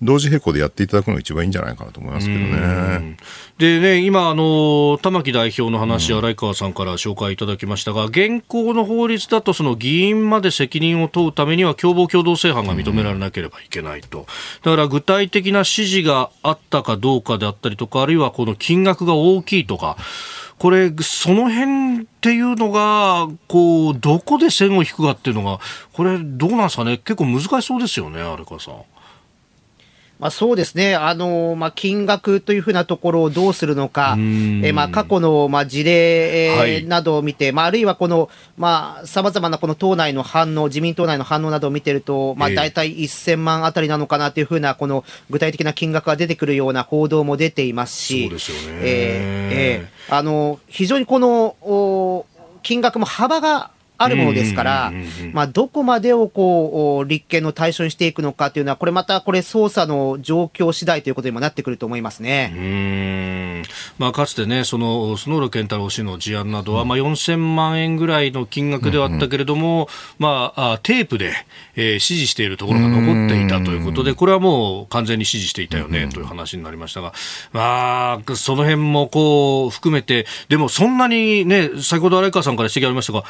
[0.00, 3.16] 同時並行でやっていただくのが一番いいんじゃないかなと思いますけどね。
[3.58, 14.26] でね、今、あの玉木代表の話、荒井川さんから紹介いただきましたが、現行の法律だと、その議員まで責任を問うためめには、共謀共同正犯が認められなければいけないと。
[14.62, 19.96] だから具体的な指示があったかどうかであったりとか、あるいはこの金額が大きいとか、
[20.58, 25.60] これ、その辺っていうのが、こう、どこで線を引くかっていうのが、
[25.92, 28.74] これ、どうなんですかね、結構難しそうですよね、荒川さん。
[30.18, 38.28] まあ、そうですね、あのまあ、金額というふうなところをどうするのか、えまあ、過去の、まあ、事例、などを見て、はい、まあ、あるいはこの
[39.04, 48.28] さまざ、まなこの党内の反応、自民党内の反応などを見てると、まあ、大体1000万あたりなのかなというふうな、この具体的な金額が出てくるような報道も出ていますし、
[48.82, 52.26] えー、あの非常にこの
[52.62, 54.92] 金額も幅があるものですから、
[55.32, 62.52] まあ、どこまでをこう立件の対象にしていくのかというのは、これまたこれ、捜査の状況次第ということにもなってくると思いますね。
[62.56, 63.62] うん。
[63.98, 69.88] まあ、かつてね、そのスノール健太郎氏の事案などは、まあ、4000万円ぐらいの金額ではあったけれども、
[70.18, 71.32] まあ、テープで、
[71.74, 77.12] えー、指示しているところが残っていたということで、これはもう完全に指示していたよねという話になりましたが、
[77.52, 83.24] まあ、その辺もこう含めて、でもそんなにね、先ほど荒川さんから指摘ありましたが、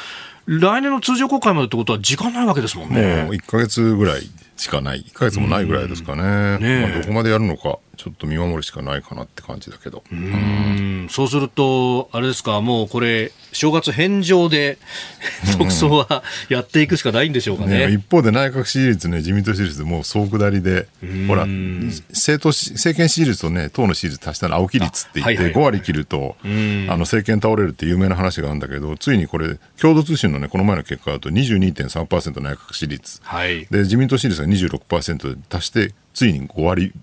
[0.59, 3.23] 来年の通常国会までってことは時間ないわけですもんね。
[3.23, 4.21] もう1か月ぐらい
[4.57, 6.57] しかない、1か月もないぐらいですかね。
[6.59, 10.03] ねまあ、どこまでやるのか、ちょっと見守るしかないかなって感じだけど。
[10.09, 14.77] うんそうすると、あれですか、もうこれ、正月返上で、
[15.57, 17.87] 国葬はやっていくしかないんでしょうかね。
[17.87, 20.87] ね、一方で内閣支持率ね、自民党支持率もう総下りで、
[21.27, 33.19] ほら、政党し、政権支持率とね、党の支持率足したら青木率って言って、あはいはいはい5割切ると、あの、政権倒れるって有名な話があるんだけど、ついにこれ、共同通信のね、この前の結果だと22.3%内閣支持率。
[33.23, 33.67] はい。
[33.69, 36.93] で、自民党支持率が26%で足して、ついに5割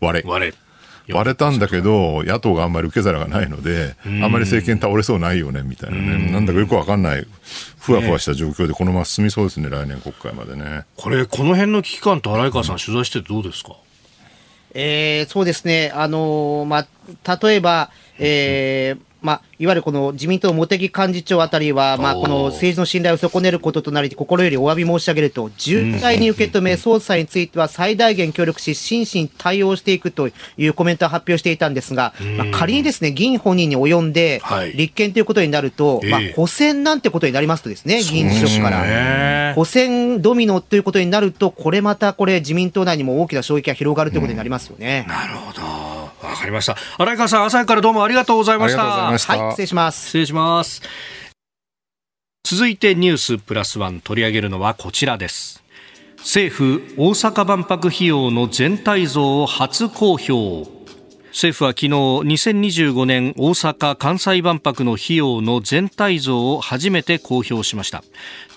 [0.00, 0.28] 割れ。
[0.28, 0.54] 割れ。
[1.14, 6.32] 割れたんだけど、野党があんまり受け皿がないので、あんまり政権倒れそうないよね、みたいなね。
[6.32, 7.24] なんだかよくわかんない、
[7.78, 10.84] ふわふわした状況で、このまま進みそうですね、来年国会までね。
[10.96, 13.76] これ、この辺の危機感と荒井川さん、取材しててどうですか？
[14.74, 16.86] えーそうですね、あのーま
[17.24, 38.82] あ、例えば、えーまあ、いわゆるこの自民党茂木幹事長あたりは、まあ、この政治の信頼を損ねることとなり、心よりお詫び申し上げると、重大に受け止め、捜査については最大限協力し、真摯に対応していくというコメントを発表していたんですが、まあ、仮にですね、議員本人に及んではい、立憲ということになると、まあええ、補選なんてことになりますとですね、議員辞職から。
[38.82, 45.04] ね補選ドミノということになると、これまたこれ、自民党内にも大きな衝撃が広がるということになりますよね。
[45.08, 45.95] なるほど。
[46.30, 46.76] わかりました。
[46.98, 48.82] 荒井川さん、朝からどうもありがとうございました。
[48.82, 50.06] ありがとうございましたはい、失礼します。
[50.06, 50.82] 失礼します。
[52.44, 55.62] 続いてニュースプラスワン取り上げるのはこちらです。
[56.18, 60.75] 政府大阪万博費用の全体像を初公表。
[61.36, 68.02] 政府は昨日2025年大阪・関西万博の費用の全体像を初めて公表しました。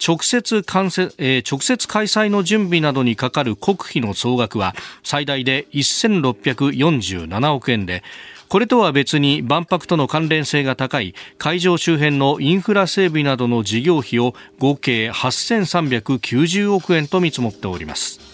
[0.02, 8.02] 直接関せえー直接開催の準備などにかかる国費の総額は最大で1647億円で
[8.48, 18.29] これとは別に万博との関連性が高い会場周辺のインフラ整備などの事業費を合計8390億円と見積もっております。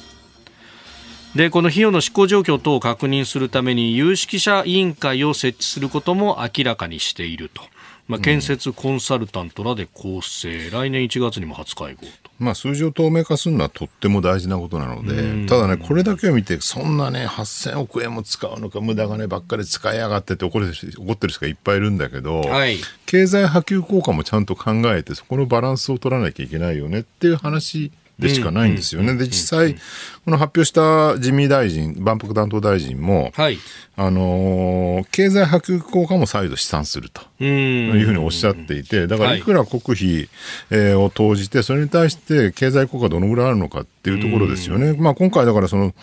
[1.35, 7.61] でこの費用の執行状況等を確認するために有識者委員会を設置することも明らかにしていると、
[8.07, 12.07] まあ、建設コンサルタントらで構成、来年1月にも初会合と。
[12.39, 22.77] まあ、数字を透明化するのはとっても大事なことなので、ただね、これだけを見て、そんなね、8000億円も使うのか、無駄金ばっかり使いやがってって怒怒ってる人がいっぱいいるんだけど、はい。
[23.05, 29.13] 経済波及効果もちゃんと考えて、そこのバランスを取らなきゃいけないよねっていう話でしかないんですよね。
[29.15, 29.75] で、実際、
[30.23, 33.57] この発表した自民大臣、万博担当大臣も、はい。
[33.97, 37.21] あのー経済波及効果も再度試算すると。
[37.39, 37.47] うん。
[37.47, 40.29] いうふうにおっしゃっていて、だからはいいくら国費、
[40.71, 44.93] えーを投じて、それに対して経済効果どのぐらいあるのかっていうところですよね。
[44.93, 45.93] まあ今回だからその、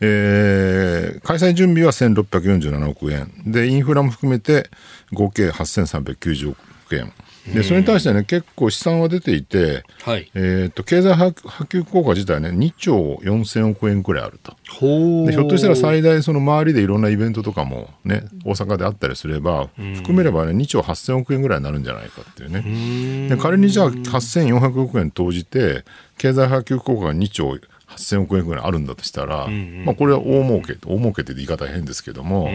[0.00, 3.32] えー開催準備は1647億円。
[3.46, 4.68] で、インフラも含めて
[5.12, 7.12] 合計8390億円。
[7.54, 10.30] で、それに対してね、結構試算は出ていて、はい。
[10.34, 14.56] えっ、と、経済波波及効果自体ね、2兆4000億円くらいあると。
[14.80, 25.84] ほでひょっとしたら最大その周りでいろんなイベントとかもね大阪であったりすれば含めればね2兆8000億円ぐらいになるんじゃないかっていうねで仮にじゃあ8400億円投じて
[26.18, 27.56] 経済波及効果が2兆
[27.96, 29.48] 8000億円ぐらいあるんだとしたら、
[29.84, 32.50] まあ、これは大儲け大儲けって言い方は変ですけども、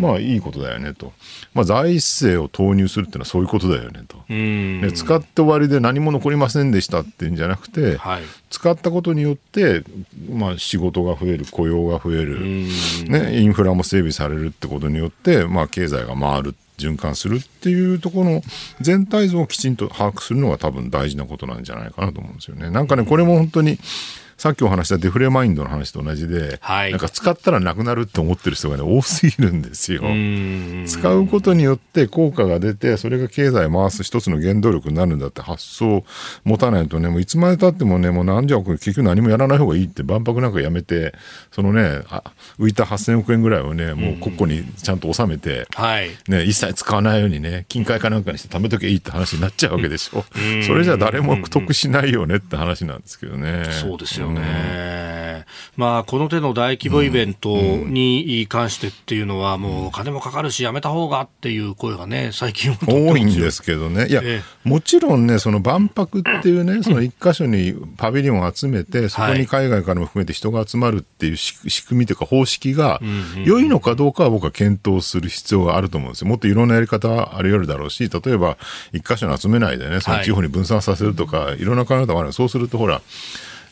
[0.00, 1.12] まあいいことだよねと、
[1.52, 4.80] まあ、財政を投入するっていうのはそういうことだよねと、うん。
[4.80, 8.22] で使って終わりで何も残りませんでしたっていうんじゃなくて、はい。
[8.50, 9.82] 使ったことによって、
[10.30, 12.40] まあ、仕事が増える雇用が増える、
[13.08, 18.42] ね、インフラも整備されるってことによって、まあ、経済が回る循環するっていうところの
[18.80, 22.70] 全体像をきちんと把握するのが多分大事なことなんじゃないかなと思うんですよね。
[22.70, 23.78] なんかねこれも本当に
[24.36, 30.02] さっきお話したデフレマインドの話と同じで、はいなんか使ったらなくなるって思ってる人がね多すぎるんですよ。
[30.04, 30.84] うん。
[30.86, 36.04] 使うことによって効果が出て、それが経済を回す一つの原動力になるんだって発想を
[36.44, 41.14] 持たないとね、もういつまでたってもね、もうなんじゃこれ結局何もやらない方がいいって万博なんかやめて、
[41.52, 42.22] そのね、あ
[42.58, 46.10] 浮いた8000億円ぐらいをね、もう国庫にちゃんと収めて、はい。
[46.28, 50.24] ね、一切使わないようにね、金塊かなんかにして貯めとけばいいって話になっちゃうわけでしょ。
[50.66, 53.64] それじゃ誰も得しないよねって話なんですけどね。
[53.70, 55.14] そうですよね。
[55.76, 73.00] まあ、この手の大規模イベントに関してっていうのは、もう金もかかるし、やめた方がっていう声がね、最近多いんですけどね、いや、えもちろんね、その万博っていうね、その一箇所にパビリオンを集めて、そこに海外からも含めて人が集まるっていう仕仕組みというか方式が、
[73.44, 76.28] 良いのかどうかは僕は検討する必要があると思うんですよ。
[76.28, 78.58] もっといろんなやり方はあり得るだろうし、例えば
[78.92, 82.32] 一箇所に集めないでね、その地方に分散させるとか、い、ろんな考え方もある。
[82.32, 83.02] そうするとほら、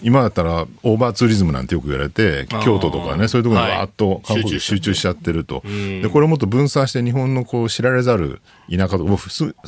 [0.02, 3.78] 今だったらオーバーツーリズムなんてよく言われて、京都とかね、そういうところにはい。
[3.78, 5.62] わーっと観光客集中しちゃってると。
[5.64, 8.40] で、これをもっと分散して日本のこう知られざる
[8.70, 9.16] 田舎とか、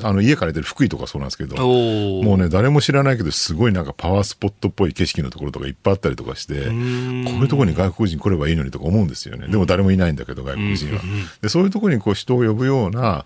[0.03, 9.49] あの家から出てる福井とかそうなんですけど、もうね、誰も知らないけど、すごいなんかパワースポットっぽい景色のところとかいっぱいあったりとかして、こういうところに外国人来ればいいのにとか思うんですよね。
[9.49, 11.01] でも誰もいないんだけど、外国人は。
[11.43, 13.25] で、そういうところにこう人を呼ぶような、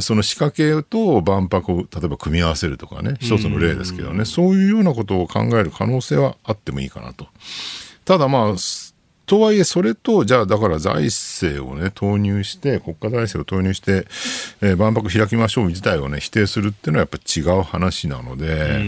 [0.00, 7.26] その仕掛けと万博を例えば組み合わせるとかね、一つの例ですけどね、そういうようなことを考える可能性はあってもいいかなと。
[8.04, 8.54] ただまあ、
[9.26, 14.06] とはいえ、それと、じゃあ、だから財政をね、投入して、国家財政を投入して、
[14.60, 18.80] えー万博開きましょう自体をね、否定するっていうのはやっぱ違う話なので、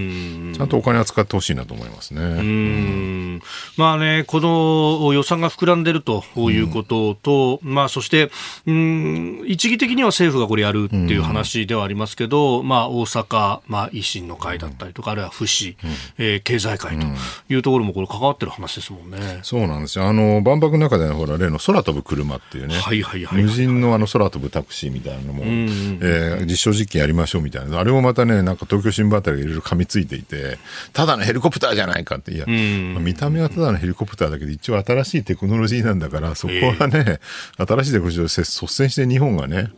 [0.57, 2.20] ちゃんとお金は使ってほしいなと思いますね。
[2.20, 3.43] うん。
[3.76, 8.30] まあね、この予算が膨らんでるということと、まあそして、
[8.66, 15.76] うん、一義的には政府がこれやるっていう話ではありますけど、まあ大阪、まあ維新の会だったりとか、あるいは府市、
[16.18, 17.07] えー経済界と
[17.49, 19.41] いうところもこれ関わってる話ですもんね。
[19.43, 20.07] そうなんですよ。
[20.07, 30.59] あの、万博の中でのほら、例の空飛ぶ車っていうね、はいはいはいはい無人のあの空飛ぶタクシーみたいなのも、えー実証実験やりましょうみたいな、あれもまたね、なんか東京新聞あたりがいろいろ噛みついていて、
[30.93, 37.20] ただのヘリコプターじゃないかって、いや、まあ見た目はただのヘリコプターだけど、一応新しいテクノロジーなんだから、そこはね、
[37.57, 39.70] 新しいテクノロジーを率先して日本がね、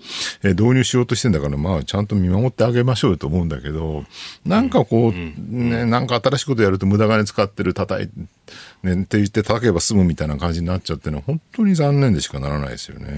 [0.43, 4.05] えー導入しようとしてんだから、まあ、ちゃんと見守ってあげましょうと思うんだけど、
[4.45, 8.09] なんかこう、ね、なんか新しいことやると無駄金使ってる、叩い
[8.83, 13.11] ね、って言って叩けば済むみたいな感じになっちゃってるのは本当に残念でしかならないですようね。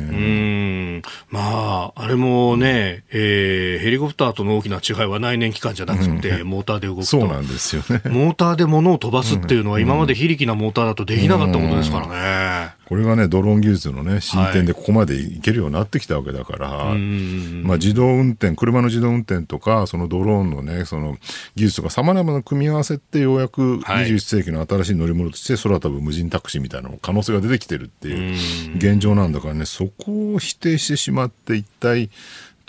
[0.99, 7.07] んまあ、あれもね、えーヘリコプターとの大きな違いは内燃機関じゃなくて、モーターで動くと。
[7.07, 8.03] そうなんですよね。
[8.07, 12.80] モーターで物を飛ばすっていうのは今まで非力なモーターだとできなかったことですからね。
[12.91, 21.17] これがね、ドローン技術のね、進展でここまでいけるようになってきたわけだから、まあ自動運転、車の自動運転とか、そのドローンのね、その
[21.55, 24.09] 技術とか様々な組み合わせってようやくはい。
[24.09, 32.11] 21世紀の新しい乗り物として空飛ぶ無人タクシーみたいなの可能性が出てきてるっていう現状なんだからね、そこを否定してしまって一体、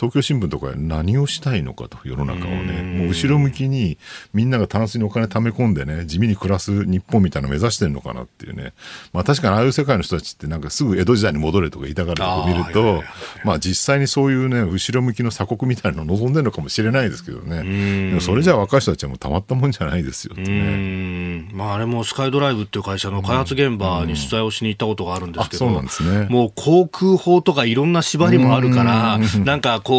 [0.02, 4.00] 東京新聞とか何をしたいのかと、世の中をね、もう後ろ向きに
[4.34, 8.74] みんながタンスにお金貯め込んでね、地味に暮らす日本みたいなのを目指してるのかなっていうね、
[9.14, 13.04] まあ確かにああいう世界の人たちってなんかすぐ江戸時代に戻れとか言いたがるとこ見ると、
[13.46, 20.62] まあ実際にそういうね、後ろ向きの鎖国みたいなのを望んでるのかもしれないですけどね、でもそれじゃあ若い人たちはもうたまったもんじゃないですよってうね。
[21.38, 21.50] ん。
[21.54, 26.28] まあ、あれもスカイドライブっていう会社の開発現場に取材をしに行ったことがあるんですけど、あそうなんですね。
[26.30, 29.91] もう航空法とかいろんな縛りもあるから、なんかこう、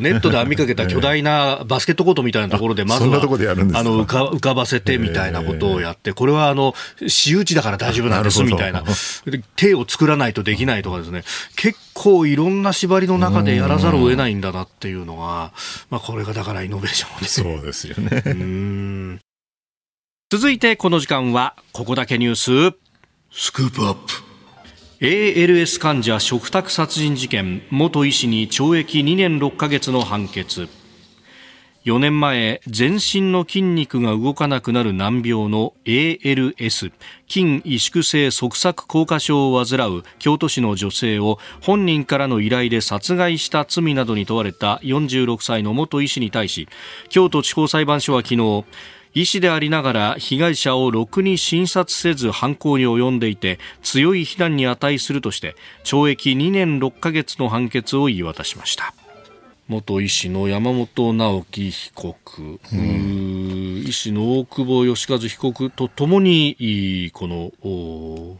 [0.00, 6.74] ネットで網かけた 巨大なバスケットコートみたいなところで、まずはあの浮か浮かばせてみたいなことをやって、これはあの
[7.06, 8.82] 私有地だから大丈夫なんですみたいな、
[9.26, 11.24] で手を作らないとできないとかですね、
[11.56, 15.52] 結構いろんな縛りの中でやらざるを得ないんだなっていうのが、
[15.90, 17.56] まあ、これがだからイノベーションですね。
[17.56, 19.20] そうですよね。
[20.30, 22.76] 続いてこの時間はここだけニュース。
[23.36, 24.23] スクープアップ
[25.00, 30.68] ALS 患者嘱託殺人事件元医師に懲役2年6ヶ月の判決。
[31.84, 36.92] 4年前全身の筋肉が動かなくなる難病の ALS
[37.28, 46.68] 筋萎縮性側索硬化症を患う京都市の女性を本人からの依頼で殺害した罪などに問われた46歳の元医師に対し
[47.10, 48.64] 京都地方裁判所は昨日
[49.14, 55.54] 医師でありながら被害者をろくに診察せず犯行に及んでいて強い非難に値するとして
[55.84, 58.92] 懲役2年6ヶ月の判決を言い渡しました。
[59.66, 68.36] 元医師の山本直樹被告、うー医師の大久保義和被告とともにこのお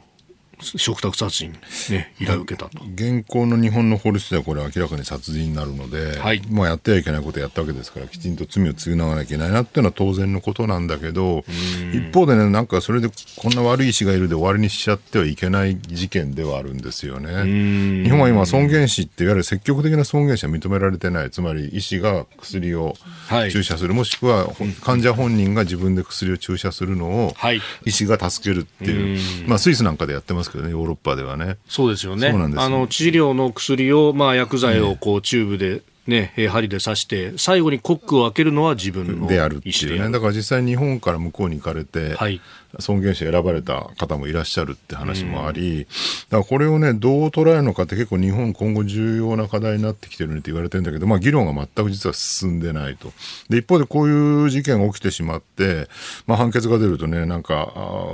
[0.61, 1.53] 嘱託殺人、
[1.91, 2.85] ね、依頼を受けたと。
[2.95, 6.43] 現行の日本の法律ではこれは明らかに殺人になるので、はい。
[6.51, 11.45] まあやってはいけないことをやったわけですからきちんと罪を償わなきゃいけないなっていうのは当然のことなんだけど
[11.93, 18.05] 一方でねなんかそれでこんな悪い医師がいるで終わりにしちゃってはいけない事件ではあるんですよね。
[18.05, 22.95] 日本は今尊厳死っていわゆる積極的な尊厳死は認められてないつまり医師が薬を
[23.29, 23.51] はい。
[23.51, 24.49] 注射する、もしくは
[24.83, 27.61] 患者本人が自分で薬を注射するのをはい。
[27.85, 31.59] 医師が助けるっていう、まあスイスなんかでやってますけどねヨーロッパではね。
[31.69, 32.31] そうですよね。
[32.31, 40.11] そうなんですよあの治療の薬を、まあ、薬剤をこうチューブで、ね、えー針で刺して、最後にコックを開けるのは自分のであるっていうね。
[40.11, 42.41] だから実際日本から向こうに行かれて、はい
[42.81, 45.87] 尊厳死選ばれた方もいらっしゃるって話もあり、
[46.31, 53.13] だからこれをね、どう捉えるのかって結構日本今後重要な課題になってきてるねって言われてるんだけど、まあ議論が全く実は進んでないと。
[53.49, 55.89] で、一方でこういう事件が起きてしまって、
[56.27, 57.55] まあ判決が出るとね、なんか、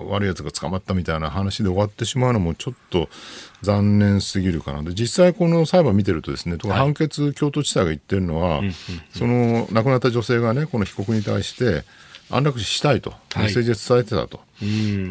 [0.08, 3.08] 悪い奴が捕まったみたいな話で終わってしまうのもちょっと
[3.62, 4.82] 残念すぎるかな。
[4.82, 8.62] で、実際この裁判見てるとですね、とか判決京都地裁が言ってるのは、
[9.14, 11.84] その亡くなった女性がね、この被告に対して、
[12.30, 14.40] 安楽死したいと、メッセージで伝えてたと、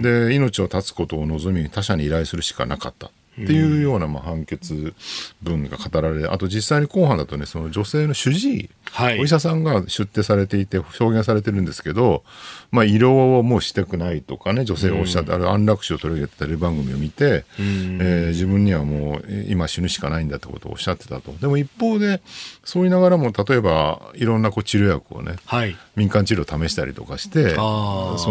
[0.02, 3.12] で命を絶つことを望み他者に依頼するしかなかった。
[3.42, 4.94] っていうようなまあ判決
[5.42, 9.20] 文が語られ、あと実際に公判だとね、その女性の主治医、はい。
[9.20, 12.24] お医者さんが出廷されていて、証言されてるんですけど、
[12.72, 21.32] まあ、医療をもうしたくないとかね、女性がおっしゃって、ある安楽死を取り上げてたテレビ番組を見て、えー自分にはもうえー今死ぬしかないんだってことをおっしゃってたと。
[21.40, 22.22] でも一方で、
[22.70, 25.76] そう言いながらも、例えばいろんなこう治療薬をね、はい。
[25.96, 27.62] 民間治療を試したりとかしてそ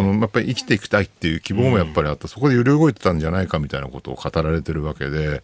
[0.01, 5.43] のやっぱり生きていきたいっていう希望もやっぱりあった、そこで揺れ動いてたんじゃないかみたいなことを語られてるわけで、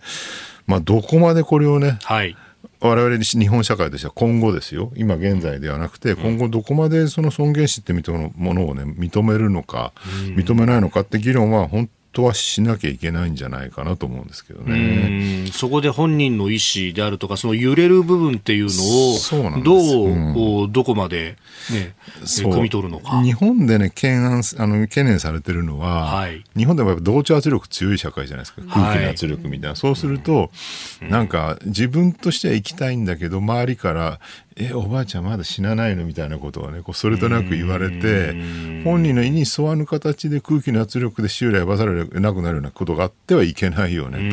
[0.69, 2.37] まあ、どこまでこれをねはい。
[2.81, 4.93] 我々日本社会としては今後ですよ。
[4.95, 9.93] 今現在ではなくて今後どこまでその尊厳死って認めものをね認めるのか
[10.37, 15.45] 認めないのかって議論は本当はしなきゃいけないんじゃないかなと思うんですけどうね。
[15.45, 15.47] ん。
[15.49, 21.37] そこで本人の意思であるとか、その揺れる部分っていうのを、どう、うんこうどこまで、
[21.73, 23.23] ね、汲み取るのか。
[23.23, 26.45] 日本でね懸案あの懸念されてるのは、はい。
[26.57, 28.63] 日本でもやっぱ同調圧力強い社会じゃないですか。
[28.69, 30.51] 空気の圧力みたいな、そうすると、
[31.01, 34.21] なんか自分としては生きたいんだけど周りから
[34.57, 38.35] 「えおばあちゃんまだ死なないの?」みたいなことをねこうそれとなく言われて
[38.85, 44.31] 本人の意に沿わぬ形で空気の圧力で修理をばされなくなるようなことがあってはいけないよね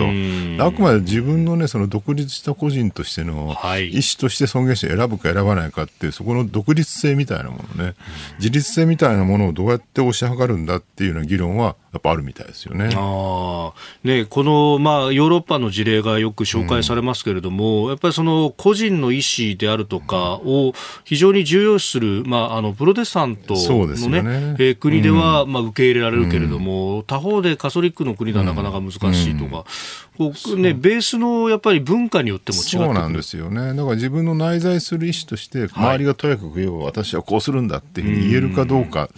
[0.58, 0.64] と。
[0.66, 3.90] あくまで自分のねその独立した個人としてのはい。
[3.90, 7.96] 意思として尊厳死を選ぶか選ばないかっていうそこの独立性みたいなものね。
[8.38, 12.90] 自立性みたいなものをどうやって推し量るんだっていうような議論はやっぱあるみたいですよね。
[12.94, 13.72] あー。
[14.04, 24.56] ね、この、まあ、ヨーロッパの事例がよく紹介されますけれども、やっぱりその個人の意思であるとかを非常に重要視する、まあ、あのプロテスタントそうですの、ねよね。
[24.60, 28.98] えー国では、まあ、受け入れられるけれども、他方でカソリックの国ではなかなか難し
[29.32, 29.66] いとか、
[30.18, 33.74] こうね、ベースのやっぱり文化によっても違ってくるそうなんですよね。
[33.74, 39.10] だから自分の内在する意思として、周りがとやかく言えば私はこうするんだっていうふうに言えるかどうか、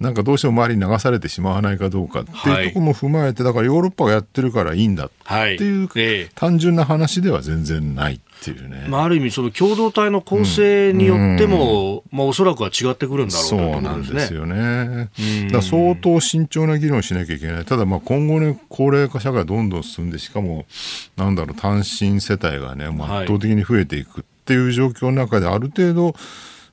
[0.00, 6.30] なんかどうしても周りに流されてしまわないかどうかっていうところも踏まえて、だからヨーロッパがやってるからいいんだはいっていうええ。
[6.34, 8.86] 単純な話では全然ないっていうね。
[8.88, 15.10] まあ、ある意味、その共同体の構成によっても、まあ、おそらくは違ってくるんだろうとそいううなんですよね。
[15.50, 17.64] だ相当慎重な議論しなきゃいけない。
[17.64, 20.66] ただまあ今後ね、高齢化社会どんどん進んで、しかも、
[21.16, 26.14] なんだろう、単身世帯がね、圧倒的に増えていくっていう状況の中で、ある程度、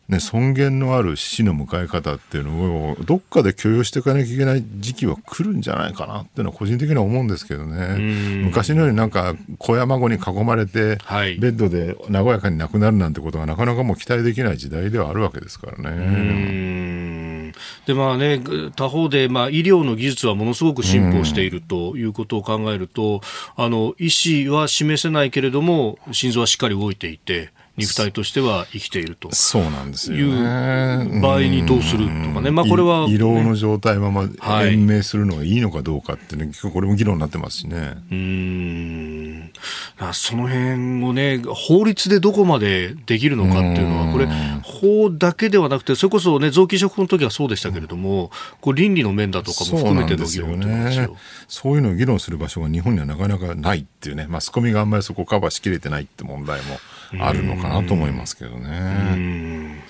[0.10, 7.97] ね、尊厳のある死の迎え方っていうのをどっかで許容していかなきゃいけない時期は来るんじゃないかなっていうのは個人的には思うんですけどね。
[8.43, 11.38] 昔のようになんか子や孫に囲まれて、はい。
[11.38, 15.89] ベッドで和やかに亡くなるなんてことがなかなかもう期待できない時代ではあるわけですからね。
[15.89, 17.54] うん。
[17.86, 18.41] でまあね、
[18.76, 23.22] 他方で、まあ、医療の技術はものすごく進歩しているということを考えると、
[23.56, 29.34] あの医師は示せないけれども心臓はしっかり動いていて肉体としては生きていると。
[29.34, 31.21] そうなんですよいうね。
[31.21, 34.74] 場合にどうするとかね、まあ、これは、い胃ろうの状態ままはい。
[34.74, 37.95] 延命するのがいいのかどうかってね、結構これも議論になってますしね。
[38.11, 39.51] うーん。
[39.97, 44.28] あその辺をね、法律でどこまでできるのかっていうのは、これ、
[44.61, 48.30] 法だけではなくて、それこそね、臓器移植の時はそうでしたけれども、
[48.61, 51.17] こう倫理の面だとかも含めての議論。
[51.47, 56.78] そういうのを議論する場所が日本にはなかなかないっていうね、マスコミがあんまりそこをカバーしきれてないって問題も
[57.20, 59.84] あるのかなと思いますけどね。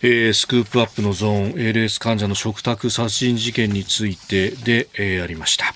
[0.00, 5.74] えースクープアップのゾーン ALS 患者の食卓殺人事件についてで、えーありました。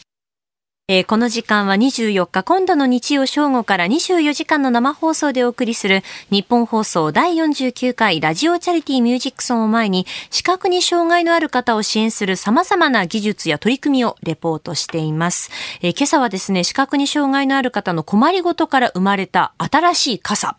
[0.93, 15.51] えーこの時間は24日今度の日曜正午から24時間の生放送でお送りする日本放送第49回ラジオチャリティーミュージックソンを前に視覚に障害のある方を支援する様々な技術や取り組みをレポートしています。
[15.81, 20.57] えー今朝はですね、視覚に障害のある方の困りごとから生まれた新しい傘、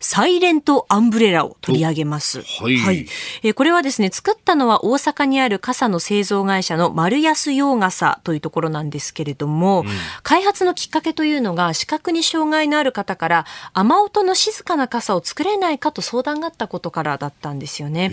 [0.00, 2.42] サイレントアンブレラを取り上げます。
[2.42, 3.06] はい
[3.42, 9.73] えーこれはですね、作ったのは大阪にある傘の製造会社の丸安洋傘というところなんですけれども、
[10.22, 18.12] 開発のきっかけというのが視覚に障害のある方から雨音の静かな傘を作れないかと相談があったことからだったんですよね。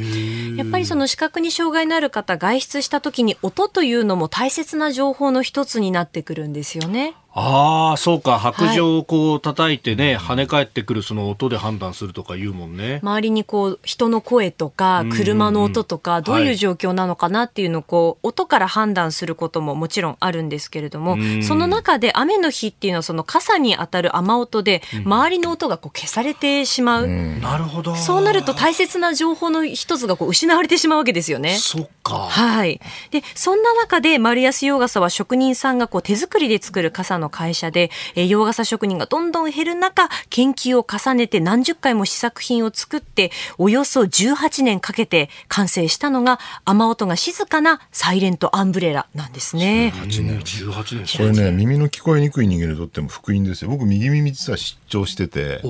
[0.56, 7.14] やっぱりその視覚に障害のある方外出した時に音というのも大切な情報の一つになってくるんですよね。
[7.34, 8.38] ああ、そうか。
[8.40, 13.00] 白状をこう叩いてね、跳ね返ってくるその音で判断するとか言うもんね。
[13.02, 27.08] 周りにこう人の声とか車の音とかどういう状況なのかなっていうのをこう音から判断することももちろんあるんですけれどもその中で雨の日っていうのはその傘に当たる雨音で周りの音がこう消されてしまう。
[27.08, 27.96] なるほど。
[27.96, 31.56] そうなると大切な情報の一つがこう失われてしまうわけですよね。
[31.56, 32.28] そっか。
[32.30, 32.82] はい。
[33.12, 49.94] で、そんな中で丸安洋傘は職人さんがこう手作りで作る傘の会社で、えー洋傘職人がどんどん減る中、研究を重ねて何十回も試作品を作って、およそ18年かけて完成したのが、雨音が静かなサイレントアンブレラなんですね。
[49.96, 51.18] 8年、18年。
[51.18, 53.70] これね、耳の聞こえにくい人間にとっても福音ですよ。
[53.70, 55.68] 僕、右耳実は失調してて、あ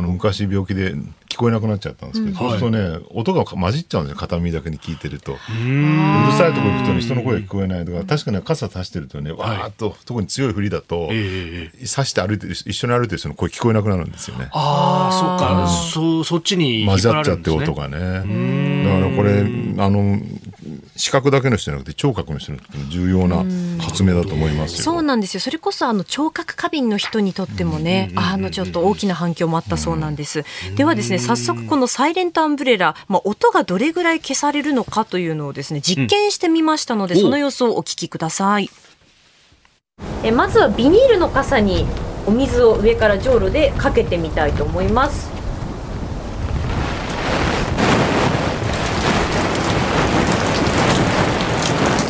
[0.00, 0.94] の昔病気で
[1.34, 5.32] 聞こえなくなっちゃったんですけど、そうするとね、音が混じっちゃうんですよ、片耳だけに聞いてると。
[5.32, 14.48] うるさいとこ行くとね、人の声が聞こえないとか、確かに傘差してるとね、わーっと、特に強い振りだと、ええ差して歩いてる、一緒に歩いてる人の声聞こえなくなるんですよね。
[14.52, 17.50] ああ、そっか、そ、そっちに引混ざっちゃって。
[17.50, 17.98] 音がね。
[17.98, 19.40] だからこれ、
[19.82, 20.20] あの、
[20.96, 23.44] 視覚だけの人じゃなくて聴覚の人にとっても重要な
[23.82, 24.84] 発明だと思いますよ。
[24.84, 25.40] そうなんですよ。
[25.40, 30.44] それこそあの聴覚過敏の人にとってもね、あのちょっと大きな反響もあったそうなんです。
[30.76, 38.70] ではですね、早速このサイレントアンブレラ、まあ音がどれぐらい消されるのかというのをですね、実験してみましたので、その様子をお聞きください。
[40.22, 41.86] えまずはビニールの傘に
[42.26, 45.43] お水を上からじょうろでかけてみたいと思います。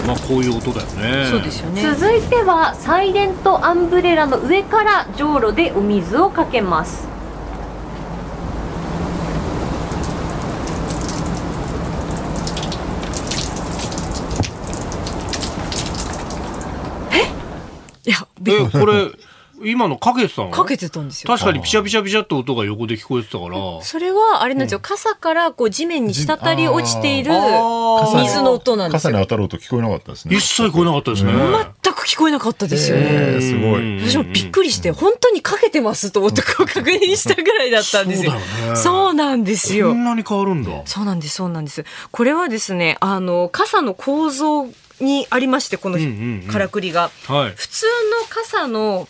[0.07, 1.28] まあ、こういう音だよね。
[1.30, 1.82] そうですよね。
[1.82, 7.09] 続いてはサイレントアンブレラの上からじょうろでお水をかけます。
[17.11, 17.22] え？
[18.07, 19.11] いや、え、これ、
[19.65, 20.51] 今のかけてたの？
[20.51, 21.29] かけてたんですよ。
[21.29, 23.83] 確かにピシャピシャピシャって音が横で聞こえてたから。
[23.83, 29.12] それはあれなんですよ、傘からこう地面に滴り落ちている水の音なんですよ。
[29.12, 30.37] 傘に当たる音聞こえなかったですね。
[30.37, 31.33] 一切聞こえなかったですね。
[31.33, 33.05] 全く聞こえなかったですよね。
[33.09, 34.11] えーすごい。
[34.11, 38.33] 私もびっくりして、本当にかけてますと思ってこう確認したぐらいだったんですよ。
[38.33, 39.95] そうだよねそうなんですよこ。
[39.95, 40.71] んなに変わるんだ。
[40.85, 41.85] そうなんです、そうなんです。
[42.11, 44.67] これはですね、あの、傘の構造
[45.01, 47.11] にありまして、このうんうんうんからくりが。
[47.27, 47.53] はい。
[47.57, 47.87] 普通
[48.21, 49.09] の傘の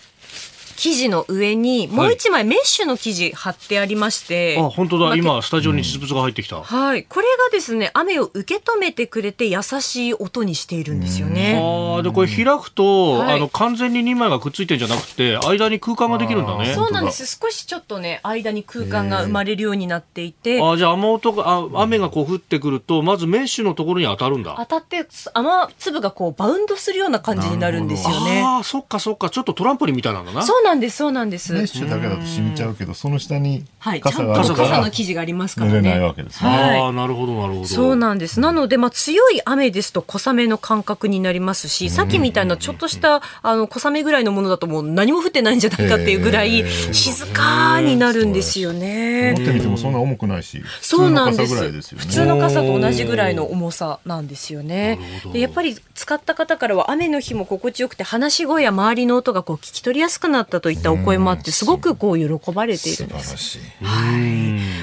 [0.77, 4.57] 生地の上に、もう一枚メッシュの生地貼ってありまして。
[4.59, 5.07] あ、本当だ。
[5.07, 6.63] まあ今、スタジオに実物が入ってきた。
[6.63, 7.05] はい。
[7.05, 11.61] これがですね、雨を受け止めてくれて優しい音にしているんですよね。
[11.61, 16.75] ああ、で、これ開くと、はいあの、完全に2枚がくっついてんじゃなくて、間に空間ができるんだね。
[16.75, 17.39] そうなんです。
[17.41, 24.55] 少しちょっとね、間に空間が生まれるようになっていて、あーじゃあ雨音が、あ雨がこう降ってくると、まずメッシュのところに当たるんだ。
[24.59, 25.49] 当たって雨
[25.79, 28.43] 粒がこうバウンドするような感じになるんですよね。
[28.45, 29.31] ああ、そっかそっか。
[29.31, 30.43] ちょっとトランポリンみたいなんだな。
[30.43, 31.53] そうなんです、そうなんです。
[31.53, 36.05] メッシュだけだと染みちゃうけど、その下にはい、ちゃんと傘があるか傘らの生地がありますから濡れないね。
[36.05, 36.51] わけですね。
[36.51, 37.67] はいああ、なるほど、なるほど。
[37.67, 38.41] そうなんです。
[38.41, 49.35] なので、まあ、強い雨ですと小雨の感覚になりますし、さっきみたいなちょっとした、あの、小雨ぐらいのものだともう何も降ってないんじゃないかっていうぐらい静かになるんですよね。
[49.37, 52.05] 持ってみてもそんな重くないし、そうなんです普通の傘ぐらいですよね。
[52.05, 54.99] 普通の傘と同じぐらいの重さなんですよね。
[55.33, 63.29] でやっぱり使った方からは雨の日も心地よくて話し声や周りの音がこう聞き取りやすくなったといったお声もあってすごくこう喜ばれているんです。
[63.29, 63.61] 素晴らしい。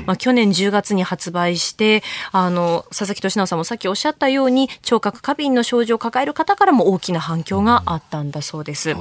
[0.05, 8.95] まあ、去年10月に発売してあの佐々木俊直さんもさっきおっしゃったように聴覚過敏の症状を抱える方からも大きな反響があったんだそうです。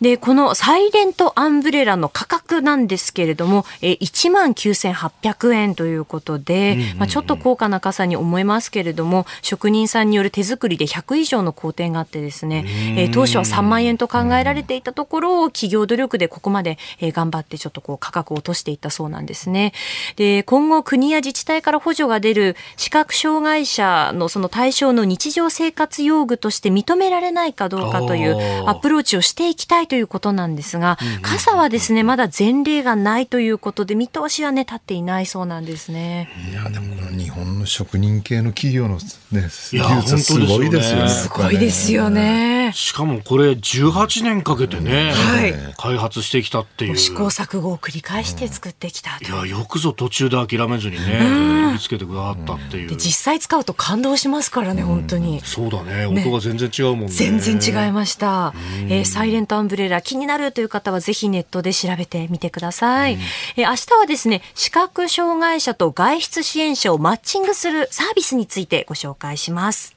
[0.00, 12.64] でこのサイレントアンブレラの価格なんですけれどもえ1万9800円ということで、まあ、ちょっと高価な傘に思えますけれども職人さんによる手作りで100以上の工程があってですね、
[12.96, 19.72] えー当初は3万円と考えられていたところを企業努力でここまで、えー頑張ってちょっとこう価格を落としていったそうなんですね。
[20.16, 36.30] で今後国や自治体から補助が出る視覚障害者のその対象の日常生活用具として認められないかどうかというアプローチをしていきたいということなんですが、傘はですねまだ前例がないということで見通しはね立っていないそうなんですね。
[36.50, 38.98] いや、でもこの日本の職人系の企業の
[39.32, 41.00] ね、技いや術はすごいですよね。
[41.00, 42.72] 本当ですよねすごいですよね。
[42.74, 46.96] しかもこれ18年かけてね、はい開発してきたっていう。
[46.96, 52.88] 試行錯誤を繰り返して作ってきたといや、よくぞ途中で諦めずにね、見つけてくださったっていう。
[52.88, 55.40] で実際使うと感動しますからね本当に。
[55.44, 56.06] そうだね。
[56.06, 57.08] 音が全然違うもんね。
[57.08, 58.54] 全然違いました、
[58.88, 63.18] えーサイレントアンブレラ気になるという方はぜひネットで調べてみてください、
[63.56, 69.96] えー明日はですね視覚障害者と外出支援者をマッチングするサービスについてご紹介します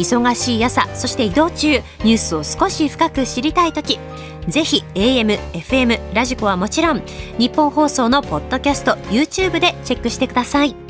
[0.00, 1.68] 忙しい朝そして移動中
[2.04, 3.98] ニュースを少し深く知りたい時
[4.48, 7.02] ぜひ AM、FM、ラジコはもちろん
[7.38, 10.89] ニッポン放送のポッドキャスト YouTube でチェックしてください。